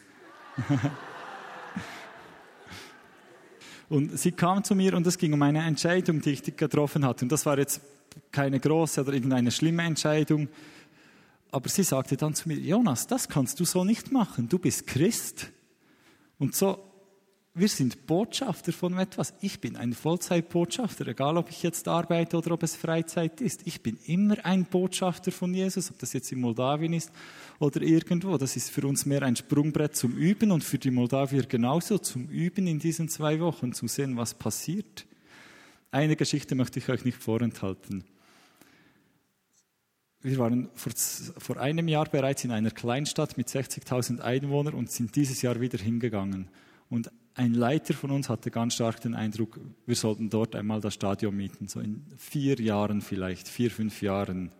und 3.90 4.20
sie 4.20 4.34
kam 4.34 4.66
zu 4.66 4.76
mir 4.76 4.96
und 4.96 5.08
es 5.08 5.18
ging 5.18 5.32
um 5.32 5.42
eine 5.44 5.64
Entscheidung, 5.64 6.20
die 6.20 6.32
ich 6.32 6.44
getroffen 6.58 7.06
hatte. 7.06 7.24
Und 7.24 7.32
das 7.32 7.46
war 7.46 7.58
jetzt 7.58 7.80
keine 8.34 8.60
große 8.60 9.00
oder 9.00 9.14
irgendeine 9.14 9.52
schlimme 9.52 9.84
Entscheidung. 9.84 10.50
Aber 11.52 11.70
sie 11.70 11.84
sagte 11.84 12.18
dann 12.18 12.34
zu 12.34 12.50
mir, 12.50 12.58
Jonas, 12.58 13.08
das 13.08 13.30
kannst 13.30 13.62
du 13.62 13.64
so 13.64 13.86
nicht 13.86 14.12
machen. 14.12 14.50
Du 14.50 14.60
bist 14.60 14.86
Christ. 14.86 15.52
Und 16.38 16.54
so 16.54 16.87
wir 17.58 17.68
sind 17.68 18.06
Botschafter 18.06 18.72
von 18.72 18.98
etwas. 19.00 19.34
Ich 19.42 19.60
bin 19.60 19.76
ein 19.76 19.94
Vollzeitbotschafter, 19.94 21.08
egal 21.08 21.38
ob 21.38 21.50
ich 21.50 21.64
jetzt 21.64 21.88
arbeite 21.88 22.38
oder 22.38 22.52
ob 22.52 22.62
es 22.62 22.76
Freizeit 22.76 23.42
ist. 23.42 23.66
Ich 23.66 23.82
bin 23.82 23.98
immer 24.06 24.46
ein 24.46 24.66
Botschafter 24.66 25.32
von 25.32 25.54
Jesus, 25.54 25.90
ob 25.90 25.98
das 25.98 26.14
jetzt 26.14 26.32
in 26.32 26.40
Moldawien 26.40 26.94
ist 26.94 27.12
oder 27.60 27.82
irgendwo. 27.82 28.38
Das 28.38 28.56
ist 28.56 28.70
für 28.70 28.86
uns 28.86 29.08
mehr 29.08 29.24
ein 29.24 29.36
Sprungbrett 29.36 29.96
zum 29.96 30.16
Üben 30.16 30.52
und 30.52 30.64
für 30.64 30.78
die 30.78 30.92
Moldawier 30.92 31.48
genauso 31.48 31.98
zum 31.98 32.28
Üben 32.30 32.68
in 32.68 32.78
diesen 32.78 33.10
zwei 33.10 33.40
Wochen, 33.40 33.74
zu 33.74 33.88
sehen, 33.88 34.18
was 34.18 34.36
passiert. 34.36 35.08
Eine 35.90 36.16
Geschichte 36.16 36.54
möchte 36.54 36.78
ich 36.78 36.90
euch 36.90 37.06
nicht 37.06 37.18
vorenthalten. 37.18 38.04
Wir 40.22 40.38
waren 40.38 40.70
vor, 40.76 40.92
vor 41.38 41.58
einem 41.58 41.88
Jahr 41.88 42.08
bereits 42.10 42.44
in 42.44 42.52
einer 42.52 42.72
Kleinstadt 42.72 43.36
mit 43.36 43.48
60.000 43.48 44.20
Einwohnern 44.20 44.76
und 44.76 44.92
sind 44.92 45.16
dieses 45.16 45.42
Jahr 45.42 45.60
wieder 45.60 45.80
hingegangen. 45.80 46.50
Und 46.90 47.12
ein 47.38 47.54
Leiter 47.54 47.94
von 47.94 48.10
uns 48.10 48.30
hatte 48.30 48.50
ganz 48.50 48.74
stark 48.74 49.00
den 49.00 49.14
Eindruck, 49.14 49.60
wir 49.86 49.96
sollten 49.96 50.30
dort 50.30 50.56
einmal 50.56 50.82
das 50.82 50.96
Stadion 50.96 51.38
mieten, 51.38 51.68
so 51.68 51.80
in 51.80 52.04
vier 52.18 52.60
Jahren 52.60 53.02
vielleicht, 53.02 53.48
vier, 53.48 53.70
fünf 53.70 54.02
Jahren. 54.02 54.52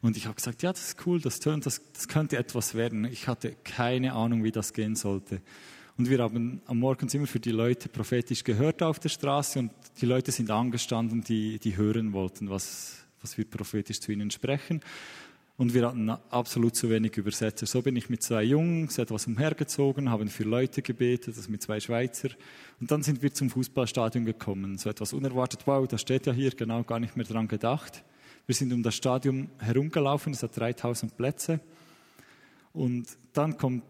Und 0.00 0.16
ich 0.16 0.24
habe 0.24 0.34
gesagt, 0.34 0.62
ja, 0.62 0.72
das 0.72 0.88
ist 0.88 1.06
cool, 1.06 1.20
das, 1.20 1.38
das, 1.38 1.82
das 1.92 2.08
könnte 2.08 2.38
etwas 2.38 2.74
werden. 2.74 3.04
Ich 3.04 3.28
hatte 3.28 3.54
keine 3.62 4.14
Ahnung, 4.14 4.42
wie 4.42 4.52
das 4.52 4.72
gehen 4.72 4.96
sollte. 4.96 5.42
Und 5.98 6.08
wir 6.08 6.18
haben 6.18 6.62
am 6.64 6.78
Morgen 6.78 7.08
immer 7.12 7.26
für 7.26 7.40
die 7.40 7.50
Leute 7.50 7.90
prophetisch 7.90 8.42
gehört 8.42 8.82
auf 8.82 8.98
der 8.98 9.10
Straße 9.10 9.58
und 9.58 9.72
die 10.00 10.06
Leute 10.06 10.32
sind 10.32 10.50
angestanden, 10.50 11.22
die, 11.22 11.58
die 11.58 11.76
hören 11.76 12.14
wollten, 12.14 12.48
was, 12.48 13.04
was 13.20 13.36
wir 13.36 13.44
prophetisch 13.44 14.00
zu 14.00 14.12
ihnen 14.12 14.30
sprechen. 14.30 14.80
Und 15.58 15.72
wir 15.72 15.86
hatten 15.86 16.10
absolut 16.10 16.76
zu 16.76 16.90
wenig 16.90 17.16
Übersetzer. 17.16 17.64
So 17.64 17.80
bin 17.80 17.96
ich 17.96 18.10
mit 18.10 18.22
zwei 18.22 18.42
Jungs 18.42 18.98
etwas 18.98 19.26
umhergezogen, 19.26 20.10
haben 20.10 20.28
für 20.28 20.44
Leute 20.44 20.82
gebetet, 20.82 21.38
das 21.38 21.48
mit 21.48 21.62
zwei 21.62 21.80
Schweizer. 21.80 22.28
Und 22.78 22.90
dann 22.90 23.02
sind 23.02 23.22
wir 23.22 23.32
zum 23.32 23.48
Fußballstadion 23.48 24.26
gekommen. 24.26 24.76
So 24.76 24.90
etwas 24.90 25.14
unerwartet. 25.14 25.66
Wow, 25.66 25.88
das 25.88 26.02
steht 26.02 26.26
ja 26.26 26.34
hier, 26.34 26.50
genau, 26.50 26.82
gar 26.82 27.00
nicht 27.00 27.16
mehr 27.16 27.24
dran 27.24 27.48
gedacht. 27.48 28.04
Wir 28.44 28.54
sind 28.54 28.72
um 28.72 28.82
das 28.82 28.94
Stadion 28.94 29.48
herumgelaufen, 29.58 30.34
es 30.34 30.42
hat 30.42 30.56
3000 30.56 31.16
Plätze. 31.16 31.60
Und 32.74 33.06
dann 33.32 33.56
kommt, 33.56 33.82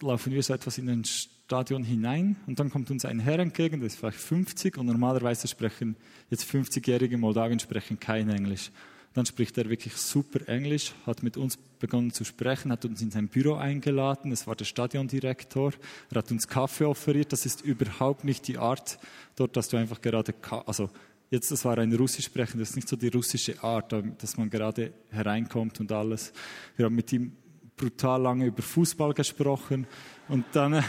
laufen 0.00 0.32
wir 0.32 0.42
so 0.42 0.54
etwas 0.54 0.78
in 0.78 0.88
ein 0.88 1.04
Stadion 1.04 1.84
hinein 1.84 2.36
und 2.46 2.58
dann 2.58 2.70
kommt 2.70 2.90
uns 2.90 3.04
ein 3.04 3.20
Herr 3.20 3.38
entgegen, 3.40 3.80
der 3.80 3.88
ist 3.88 3.98
vielleicht 3.98 4.18
50 4.18 4.78
und 4.78 4.86
normalerweise 4.86 5.48
sprechen 5.48 5.96
jetzt 6.30 6.44
50-jährige 6.44 7.18
Moldawien 7.18 7.58
sprechen 7.58 8.00
kein 8.00 8.30
Englisch. 8.30 8.70
Dann 9.12 9.26
spricht 9.26 9.58
er 9.58 9.68
wirklich 9.68 9.96
super 9.96 10.48
Englisch, 10.48 10.92
hat 11.04 11.22
mit 11.24 11.36
uns 11.36 11.56
begonnen 11.56 12.12
zu 12.12 12.24
sprechen, 12.24 12.70
hat 12.70 12.84
uns 12.84 13.02
in 13.02 13.10
sein 13.10 13.26
Büro 13.26 13.54
eingeladen. 13.54 14.30
Es 14.30 14.46
war 14.46 14.54
der 14.54 14.66
Stadiondirektor. 14.66 15.72
Er 16.10 16.18
hat 16.18 16.30
uns 16.30 16.46
Kaffee 16.46 16.84
offeriert. 16.84 17.32
Das 17.32 17.44
ist 17.44 17.62
überhaupt 17.62 18.22
nicht 18.24 18.46
die 18.46 18.58
Art 18.58 18.98
dort, 19.34 19.56
dass 19.56 19.68
du 19.68 19.76
einfach 19.76 20.00
gerade, 20.00 20.32
also 20.64 20.90
jetzt, 21.30 21.50
das 21.50 21.64
war 21.64 21.78
ein 21.78 21.92
Russisch 21.92 22.26
sprechen, 22.26 22.58
das 22.58 22.70
ist 22.70 22.76
nicht 22.76 22.88
so 22.88 22.96
die 22.96 23.08
russische 23.08 23.62
Art, 23.62 23.92
dass 24.18 24.36
man 24.36 24.48
gerade 24.48 24.92
hereinkommt 25.10 25.80
und 25.80 25.90
alles. 25.90 26.32
Wir 26.76 26.86
haben 26.86 26.94
mit 26.94 27.12
ihm 27.12 27.32
brutal 27.76 28.20
lange 28.22 28.46
über 28.46 28.62
Fußball 28.62 29.14
gesprochen 29.14 29.86
und 30.28 30.44
dann 30.52 30.84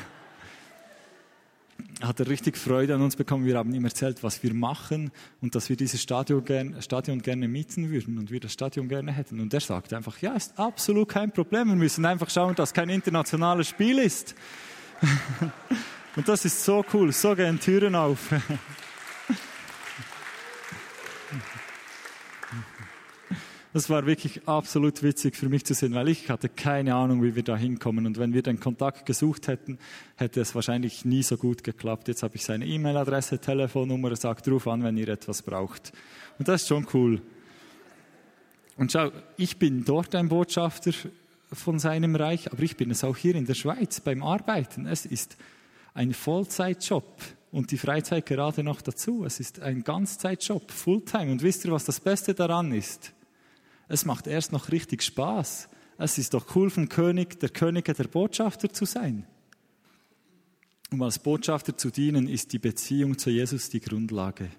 hat 2.02 2.20
er 2.20 2.28
richtig 2.28 2.58
Freude 2.58 2.96
an 2.96 3.02
uns 3.02 3.16
bekommen. 3.16 3.46
Wir 3.46 3.58
haben 3.58 3.74
ihm 3.74 3.86
erzählt, 3.86 4.24
was 4.24 4.42
wir 4.44 4.54
machen 4.54 5.12
und 5.42 5.56
dass 5.56 5.70
wir 5.70 5.76
dieses 5.76 6.02
Stadion, 6.02 6.44
gern, 6.44 6.82
Stadion 6.82 7.22
gerne 7.22 7.48
mieten 7.48 7.90
würden 7.90 8.18
und 8.18 8.32
wir 8.32 8.40
das 8.40 8.54
Stadion 8.54 8.88
gerne 8.88 9.12
hätten. 9.12 9.40
Und 9.40 9.54
er 9.54 9.60
sagte 9.60 9.96
einfach, 9.96 10.18
ja, 10.20 10.34
ist 10.34 10.58
absolut 10.58 11.10
kein 11.10 11.32
Problem. 11.32 11.70
Wir 11.70 11.76
müssen 11.76 12.06
einfach 12.06 12.30
schauen, 12.30 12.56
dass 12.56 12.74
kein 12.74 12.90
internationales 12.90 13.68
Spiel 13.68 14.00
ist. 14.00 14.36
und 16.16 16.28
das 16.28 16.46
ist 16.46 16.64
so 16.64 16.86
cool. 16.94 17.12
So 17.12 17.36
gehen 17.36 17.60
Türen 17.60 17.96
auf. 17.96 18.30
Das 23.74 23.90
war 23.90 24.06
wirklich 24.06 24.48
absolut 24.50 25.02
witzig 25.02 25.38
für 25.38 25.48
mich 25.48 25.66
zu 25.66 25.74
sehen, 25.74 25.94
weil 25.94 26.10
ich 26.10 26.30
hatte 26.30 26.50
keine 26.50 26.94
Ahnung, 26.96 27.24
wie 27.24 27.36
wir 27.36 27.44
da 27.44 27.56
hinkommen. 27.56 28.06
Und 28.06 28.20
wenn 28.20 28.34
wir 28.34 28.42
den 28.42 28.60
Kontakt 28.60 29.06
gesucht 29.06 29.48
hätten, 29.48 29.80
hätte 30.18 30.42
es 30.42 30.54
wahrscheinlich 30.56 31.06
nie 31.06 31.24
so 31.24 31.38
gut 31.38 31.64
geklappt. 31.64 32.10
Jetzt 32.10 32.22
habe 32.22 32.36
ich 32.36 32.44
seine 32.44 32.66
E-Mail-Adresse, 32.66 33.40
Telefonnummer, 33.40 34.14
sagt 34.18 34.50
ruf 34.50 34.68
an, 34.68 34.84
wenn 34.84 34.98
ihr 34.98 35.08
etwas 35.08 35.42
braucht. 35.42 35.94
Und 36.38 36.50
das 36.50 36.64
ist 36.64 36.68
schon 36.68 36.86
cool. 36.94 37.22
Und 38.76 38.92
schau, 38.92 39.12
ich 39.38 39.58
bin 39.58 39.86
dort 39.86 40.16
ein 40.16 40.28
Botschafter 40.28 40.92
von 41.54 41.80
seinem 41.80 42.16
Reich, 42.16 42.52
aber 42.52 42.64
ich 42.64 42.76
bin 42.76 42.92
es 42.92 43.06
auch 43.06 43.16
hier 43.16 43.36
in 43.36 43.46
der 43.46 43.54
Schweiz 43.54 44.02
beim 44.02 44.22
Arbeiten. 44.22 44.86
Es 44.86 45.06
ist 45.06 45.38
ein 45.94 46.14
Vollzeitjob 46.14 47.06
und 47.54 47.72
die 47.72 47.78
Freizeit 47.78 48.26
gerade 48.26 48.64
noch 48.64 48.82
dazu. 48.82 49.24
Es 49.24 49.40
ist 49.40 49.62
ein 49.62 49.84
Ganzzeitjob, 49.86 50.72
Fulltime. 50.72 51.32
Und 51.32 51.42
wisst 51.42 51.64
ihr, 51.64 51.72
was 51.72 51.86
das 51.86 52.02
Beste 52.02 52.34
daran 52.34 52.74
ist? 52.74 53.14
Es 53.92 54.06
macht 54.06 54.26
erst 54.26 54.54
noch 54.54 54.72
richtig 54.72 55.04
Spaß. 55.04 55.68
Es 55.98 56.18
ist 56.18 56.34
doch 56.34 56.56
cool, 56.56 56.70
vom 56.70 56.88
König, 56.88 57.42
der 57.42 57.50
König 57.50 57.94
der 57.94 58.06
Botschafter 58.06 58.72
zu 58.72 58.86
sein. 58.86 59.28
Um 60.92 61.02
als 61.02 61.20
Botschafter 61.20 61.76
zu 61.78 61.90
dienen, 61.92 62.30
ist 62.30 62.54
die 62.54 62.60
Beziehung 62.60 63.18
zu 63.18 63.30
Jesus 63.30 63.70
die 63.70 63.82
Grundlage. 63.82 64.50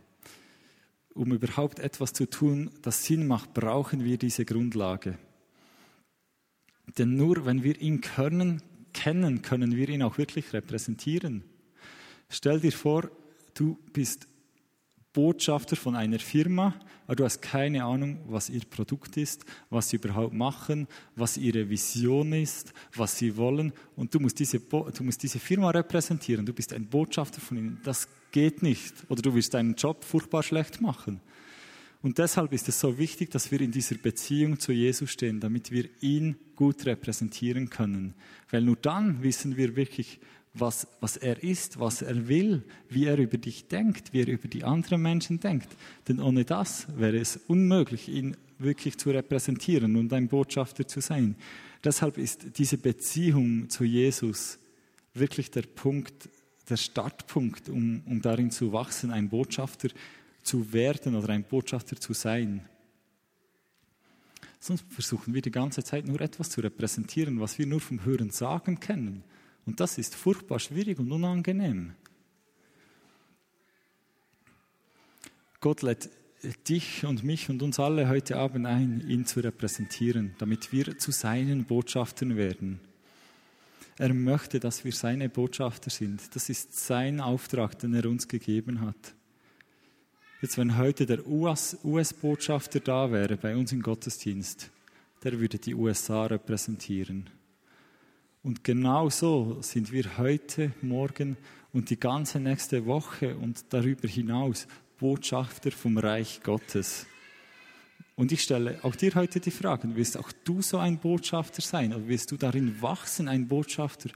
Um 1.14 1.32
überhaupt 1.32 1.78
etwas 1.78 2.12
zu 2.12 2.28
tun, 2.28 2.72
das 2.82 3.06
Sinn 3.06 3.26
macht, 3.26 3.54
brauchen 3.54 4.04
wir 4.04 4.18
diese 4.18 4.44
Grundlage. 4.44 5.16
Denn 6.98 7.16
nur 7.16 7.46
wenn 7.46 7.62
wir 7.62 7.80
ihn 7.80 8.02
können, 8.02 8.60
kennen, 8.92 9.40
können 9.40 9.74
wir 9.76 9.88
ihn 9.88 10.02
auch 10.02 10.18
wirklich 10.18 10.52
repräsentieren. 10.52 11.42
Stell 12.28 12.60
dir 12.60 12.72
vor, 12.72 13.10
du 13.54 13.78
bist 13.94 14.28
Botschafter 15.12 15.76
von 15.76 15.94
einer 15.94 16.18
Firma, 16.18 16.74
aber 17.06 17.16
du 17.16 17.24
hast 17.24 17.42
keine 17.42 17.84
Ahnung, 17.84 18.18
was 18.28 18.48
ihr 18.48 18.62
Produkt 18.68 19.16
ist, 19.16 19.44
was 19.68 19.90
sie 19.90 19.96
überhaupt 19.96 20.32
machen, 20.32 20.88
was 21.16 21.36
ihre 21.36 21.68
Vision 21.68 22.32
ist, 22.32 22.72
was 22.94 23.18
sie 23.18 23.36
wollen. 23.36 23.72
Und 23.96 24.14
du 24.14 24.20
musst 24.20 24.38
diese, 24.38 24.58
du 24.60 25.04
musst 25.04 25.22
diese 25.22 25.38
Firma 25.38 25.70
repräsentieren. 25.70 26.46
Du 26.46 26.54
bist 26.54 26.72
ein 26.72 26.86
Botschafter 26.86 27.40
von 27.40 27.58
ihnen. 27.58 27.80
Das 27.84 28.08
geht 28.30 28.62
nicht. 28.62 28.94
Oder 29.08 29.20
du 29.20 29.34
wirst 29.34 29.52
deinen 29.52 29.74
Job 29.74 30.04
furchtbar 30.04 30.42
schlecht 30.42 30.80
machen. 30.80 31.20
Und 32.02 32.18
deshalb 32.18 32.52
ist 32.52 32.68
es 32.68 32.80
so 32.80 32.98
wichtig, 32.98 33.30
dass 33.30 33.52
wir 33.52 33.60
in 33.60 33.70
dieser 33.70 33.96
Beziehung 33.96 34.58
zu 34.58 34.72
Jesus 34.72 35.10
stehen, 35.10 35.38
damit 35.38 35.70
wir 35.70 35.88
ihn 36.00 36.36
gut 36.56 36.84
repräsentieren 36.84 37.70
können. 37.70 38.14
Weil 38.50 38.62
nur 38.62 38.76
dann 38.76 39.22
wissen 39.22 39.56
wir 39.56 39.76
wirklich, 39.76 40.18
was, 40.54 40.86
was 41.00 41.16
er 41.16 41.42
ist, 41.42 41.80
was 41.80 42.02
er 42.02 42.28
will, 42.28 42.62
wie 42.88 43.06
er 43.06 43.18
über 43.18 43.38
dich 43.38 43.68
denkt, 43.68 44.12
wie 44.12 44.20
er 44.20 44.28
über 44.28 44.48
die 44.48 44.64
anderen 44.64 45.00
Menschen 45.00 45.40
denkt. 45.40 45.68
Denn 46.08 46.20
ohne 46.20 46.44
das 46.44 46.86
wäre 46.96 47.18
es 47.18 47.38
unmöglich, 47.48 48.08
ihn 48.08 48.36
wirklich 48.58 48.98
zu 48.98 49.10
repräsentieren 49.10 49.96
und 49.96 50.12
ein 50.12 50.28
Botschafter 50.28 50.86
zu 50.86 51.00
sein. 51.00 51.36
Deshalb 51.82 52.18
ist 52.18 52.58
diese 52.58 52.78
Beziehung 52.78 53.68
zu 53.70 53.84
Jesus 53.84 54.58
wirklich 55.14 55.50
der 55.50 55.62
Punkt, 55.62 56.28
der 56.68 56.76
Startpunkt, 56.76 57.68
um, 57.68 58.02
um 58.06 58.22
darin 58.22 58.50
zu 58.50 58.72
wachsen, 58.72 59.10
ein 59.10 59.28
Botschafter 59.28 59.88
zu 60.42 60.72
werden 60.72 61.16
oder 61.16 61.30
ein 61.30 61.44
Botschafter 61.44 61.96
zu 61.96 62.12
sein. 62.12 62.62
Sonst 64.60 64.84
versuchen 64.90 65.34
wir 65.34 65.42
die 65.42 65.50
ganze 65.50 65.82
Zeit 65.82 66.06
nur 66.06 66.20
etwas 66.20 66.50
zu 66.50 66.60
repräsentieren, 66.60 67.40
was 67.40 67.58
wir 67.58 67.66
nur 67.66 67.80
vom 67.80 68.04
Hören 68.04 68.30
sagen 68.30 68.78
kennen. 68.78 69.24
Und 69.66 69.80
das 69.80 69.98
ist 69.98 70.14
furchtbar 70.14 70.58
schwierig 70.58 70.98
und 70.98 71.12
unangenehm. 71.12 71.94
Gott 75.60 75.82
lädt 75.82 76.10
dich 76.68 77.04
und 77.04 77.22
mich 77.22 77.48
und 77.48 77.62
uns 77.62 77.78
alle 77.78 78.08
heute 78.08 78.36
Abend 78.36 78.66
ein, 78.66 79.08
ihn 79.08 79.26
zu 79.26 79.40
repräsentieren, 79.40 80.34
damit 80.38 80.72
wir 80.72 80.98
zu 80.98 81.12
seinen 81.12 81.64
Botschaftern 81.64 82.36
werden. 82.36 82.80
Er 83.98 84.12
möchte, 84.12 84.58
dass 84.58 84.84
wir 84.84 84.92
seine 84.92 85.28
Botschafter 85.28 85.90
sind. 85.90 86.34
Das 86.34 86.48
ist 86.48 86.74
sein 86.74 87.20
Auftrag, 87.20 87.78
den 87.78 87.94
er 87.94 88.06
uns 88.06 88.26
gegeben 88.26 88.80
hat. 88.80 89.14
Jetzt, 90.40 90.58
wenn 90.58 90.76
heute 90.76 91.06
der 91.06 91.24
US-Botschafter 91.24 92.80
da 92.80 93.12
wäre 93.12 93.36
bei 93.36 93.54
uns 93.54 93.70
im 93.70 93.82
Gottesdienst, 93.82 94.70
der 95.22 95.38
würde 95.38 95.58
die 95.58 95.74
USA 95.74 96.26
repräsentieren. 96.26 97.30
Und 98.44 98.64
genau 98.64 99.08
so 99.08 99.58
sind 99.60 99.92
wir 99.92 100.18
heute, 100.18 100.72
morgen 100.82 101.36
und 101.72 101.90
die 101.90 101.98
ganze 101.98 102.40
nächste 102.40 102.86
Woche 102.86 103.36
und 103.36 103.64
darüber 103.72 104.08
hinaus 104.08 104.66
Botschafter 104.98 105.70
vom 105.70 105.96
Reich 105.96 106.40
Gottes. 106.42 107.06
Und 108.16 108.32
ich 108.32 108.42
stelle 108.42 108.80
auch 108.82 108.96
dir 108.96 109.14
heute 109.14 109.38
die 109.38 109.52
Frage, 109.52 109.88
willst 109.94 110.18
auch 110.18 110.32
du 110.42 110.60
so 110.60 110.78
ein 110.78 110.98
Botschafter 110.98 111.62
sein 111.62 111.94
oder 111.94 112.08
willst 112.08 112.32
du 112.32 112.36
darin 112.36 112.82
wachsen, 112.82 113.28
ein 113.28 113.46
Botschafter 113.46 114.10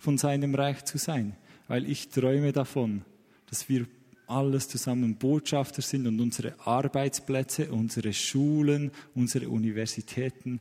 von 0.00 0.18
seinem 0.18 0.56
Reich 0.56 0.84
zu 0.84 0.98
sein? 0.98 1.36
Weil 1.68 1.88
ich 1.88 2.08
träume 2.08 2.50
davon, 2.50 3.04
dass 3.46 3.68
wir 3.68 3.86
alles 4.26 4.66
zusammen 4.66 5.14
Botschafter 5.14 5.82
sind 5.82 6.08
und 6.08 6.20
unsere 6.20 6.58
Arbeitsplätze, 6.66 7.70
unsere 7.70 8.12
Schulen, 8.12 8.90
unsere 9.14 9.48
Universitäten 9.48 10.60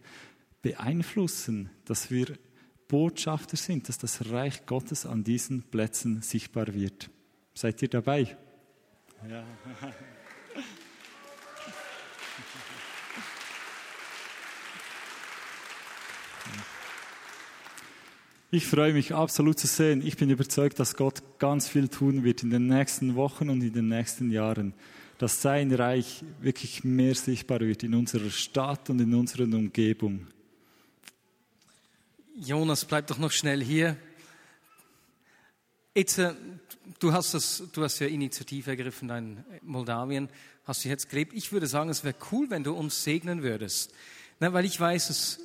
beeinflussen, 0.62 1.72
dass 1.86 2.12
wir 2.12 2.28
Botschafter 2.88 3.58
sind, 3.58 3.90
dass 3.90 3.98
das 3.98 4.32
Reich 4.32 4.66
Gottes 4.66 5.06
an 5.06 5.24
diesen 5.24 5.64
Plätzen 5.64 6.22
sichtbar 6.22 6.74
wird. 6.74 7.10
Seid 7.54 7.82
ihr 7.82 7.90
dabei? 7.90 8.38
Ja. 9.30 9.44
Ich 18.50 18.66
freue 18.66 18.94
mich 18.94 19.14
absolut 19.14 19.60
zu 19.60 19.68
sehen. 19.68 20.02
Ich 20.06 20.16
bin 20.16 20.30
überzeugt, 20.30 20.80
dass 20.80 20.96
Gott 20.96 21.22
ganz 21.38 21.68
viel 21.68 21.90
tun 21.90 22.24
wird 22.24 22.44
in 22.44 22.50
den 22.50 22.68
nächsten 22.68 23.16
Wochen 23.16 23.50
und 23.50 23.62
in 23.62 23.74
den 23.74 23.90
nächsten 23.90 24.32
Jahren. 24.32 24.74
Dass 25.18 25.42
sein 25.42 25.74
Reich 25.74 26.24
wirklich 26.40 26.86
mehr 26.86 27.16
sichtbar 27.16 27.60
wird 27.60 27.84
in 27.84 27.94
unserer 27.94 28.30
Stadt 28.30 28.90
und 28.90 29.02
in 29.02 29.14
unserer 29.14 29.44
Umgebung. 29.44 30.28
Jonas, 32.40 32.86
bleib 32.86 33.08
doch 33.08 33.18
noch 33.18 33.32
schnell 33.32 33.64
hier. 33.64 33.98
Äh, 35.96 36.06
du, 37.00 37.12
hast 37.12 37.34
das, 37.34 37.64
du 37.74 37.84
hast 37.84 37.98
ja 37.98 38.06
Initiative 38.06 38.70
ergriffen 38.70 39.10
in 39.10 39.44
Moldawien, 39.64 40.30
hast 40.64 40.86
du 40.86 40.90
jetzt 40.90 41.10
gelebt. 41.10 41.34
Ich 41.34 41.52
würde 41.52 41.66
sagen, 41.66 41.90
es 41.90 42.04
wäre 42.04 42.14
cool, 42.32 42.52
wenn 42.52 42.64
du 42.64 42.76
uns 42.76 43.04
segnen 43.04 43.42
würdest. 43.42 43.92
Na, 44.40 44.54
weil 44.54 44.66
ich 44.66 44.80
weiß, 44.80 45.08
dass 45.08 45.40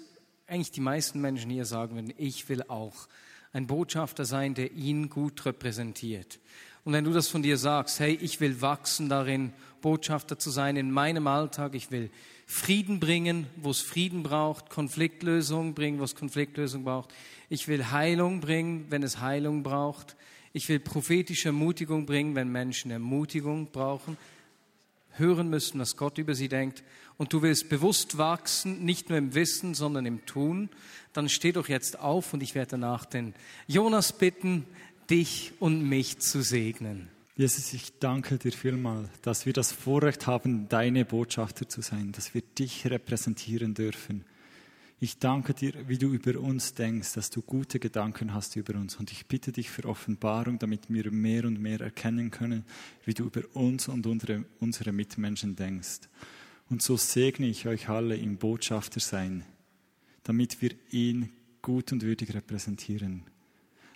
eigentlich 0.46 0.70
die 0.70 0.82
meisten 0.82 1.22
Menschen 1.22 1.50
hier 1.50 1.64
sagen 1.64 1.94
würden, 1.94 2.12
ich 2.18 2.50
will 2.50 2.62
auch 2.64 3.08
ein 3.54 3.66
Botschafter 3.66 4.26
sein, 4.26 4.52
der 4.52 4.72
ihn 4.72 5.08
gut 5.08 5.46
repräsentiert. 5.46 6.40
Und 6.84 6.92
wenn 6.92 7.04
du 7.04 7.14
das 7.14 7.28
von 7.28 7.42
dir 7.42 7.56
sagst, 7.56 8.00
hey, 8.00 8.18
ich 8.20 8.38
will 8.40 8.60
wachsen 8.60 9.08
darin, 9.08 9.54
Botschafter 9.80 10.38
zu 10.38 10.50
sein 10.50 10.76
in 10.76 10.90
meinem 10.90 11.26
Alltag, 11.26 11.74
ich 11.74 11.90
will 11.90 12.10
Frieden 12.52 13.00
bringen, 13.00 13.46
wo 13.56 13.70
es 13.70 13.80
Frieden 13.80 14.22
braucht, 14.22 14.68
Konfliktlösung 14.68 15.72
bringen, 15.72 15.98
wo 15.98 16.04
es 16.04 16.14
Konfliktlösung 16.14 16.84
braucht. 16.84 17.08
Ich 17.48 17.66
will 17.66 17.90
Heilung 17.90 18.40
bringen, 18.40 18.84
wenn 18.90 19.02
es 19.02 19.20
Heilung 19.20 19.62
braucht. 19.62 20.16
Ich 20.52 20.68
will 20.68 20.78
prophetische 20.78 21.48
Ermutigung 21.48 22.04
bringen, 22.04 22.34
wenn 22.34 22.52
Menschen 22.52 22.90
Ermutigung 22.90 23.68
brauchen, 23.72 24.18
hören 25.12 25.48
müssen, 25.48 25.80
was 25.80 25.96
Gott 25.96 26.18
über 26.18 26.34
sie 26.34 26.48
denkt. 26.48 26.84
Und 27.16 27.32
du 27.32 27.40
willst 27.40 27.70
bewusst 27.70 28.18
wachsen, 28.18 28.84
nicht 28.84 29.08
nur 29.08 29.16
im 29.16 29.34
Wissen, 29.34 29.72
sondern 29.72 30.04
im 30.04 30.26
Tun. 30.26 30.68
Dann 31.14 31.30
steh 31.30 31.52
doch 31.52 31.70
jetzt 31.70 31.98
auf 31.98 32.34
und 32.34 32.42
ich 32.42 32.54
werde 32.54 32.72
danach 32.72 33.06
den 33.06 33.32
Jonas 33.66 34.12
bitten, 34.12 34.66
dich 35.08 35.54
und 35.58 35.88
mich 35.88 36.18
zu 36.18 36.42
segnen. 36.42 37.08
Jesus, 37.34 37.72
ich 37.72 37.98
danke 37.98 38.36
dir 38.36 38.52
vielmal, 38.52 39.08
dass 39.22 39.46
wir 39.46 39.54
das 39.54 39.72
Vorrecht 39.72 40.26
haben, 40.26 40.68
deine 40.68 41.06
Botschafter 41.06 41.66
zu 41.66 41.80
sein, 41.80 42.12
dass 42.12 42.34
wir 42.34 42.42
dich 42.42 42.86
repräsentieren 42.86 43.72
dürfen. 43.72 44.26
Ich 45.00 45.18
danke 45.18 45.54
dir, 45.54 45.88
wie 45.88 45.96
du 45.96 46.12
über 46.12 46.38
uns 46.38 46.74
denkst, 46.74 47.14
dass 47.14 47.30
du 47.30 47.40
gute 47.40 47.80
Gedanken 47.80 48.34
hast 48.34 48.54
über 48.56 48.74
uns. 48.74 48.96
Und 48.96 49.12
ich 49.12 49.26
bitte 49.26 49.50
dich 49.50 49.70
für 49.70 49.86
Offenbarung, 49.86 50.58
damit 50.58 50.90
wir 50.90 51.10
mehr 51.10 51.46
und 51.46 51.58
mehr 51.58 51.80
erkennen 51.80 52.30
können, 52.30 52.66
wie 53.06 53.14
du 53.14 53.24
über 53.24 53.42
uns 53.54 53.88
und 53.88 54.06
unsere, 54.06 54.44
unsere 54.60 54.92
Mitmenschen 54.92 55.56
denkst. 55.56 56.00
Und 56.68 56.82
so 56.82 56.98
segne 56.98 57.46
ich 57.46 57.66
euch 57.66 57.88
alle 57.88 58.14
im 58.14 58.36
Botschafter 58.36 59.00
sein, 59.00 59.42
damit 60.22 60.60
wir 60.60 60.72
ihn 60.90 61.30
gut 61.62 61.92
und 61.92 62.02
würdig 62.02 62.34
repräsentieren 62.34 63.24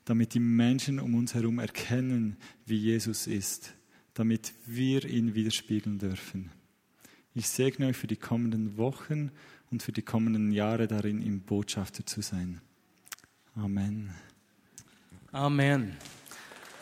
damit 0.06 0.34
die 0.34 0.40
Menschen 0.40 0.98
um 0.98 1.14
uns 1.14 1.34
herum 1.34 1.58
erkennen, 1.58 2.36
wie 2.64 2.76
Jesus 2.76 3.26
ist, 3.26 3.74
damit 4.14 4.54
wir 4.64 5.04
ihn 5.04 5.34
widerspiegeln 5.34 5.98
dürfen. 5.98 6.50
Ich 7.34 7.48
segne 7.48 7.88
euch 7.88 7.96
für 7.96 8.06
die 8.06 8.16
kommenden 8.16 8.78
Wochen 8.78 9.30
und 9.70 9.82
für 9.82 9.92
die 9.92 10.02
kommenden 10.02 10.52
Jahre 10.52 10.86
darin, 10.86 11.20
im 11.20 11.40
Botschafter 11.40 12.06
zu 12.06 12.22
sein. 12.22 12.62
Amen. 13.54 14.14
Amen. 15.32 15.96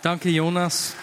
Danke, 0.02 0.28
Jonas. 0.28 0.94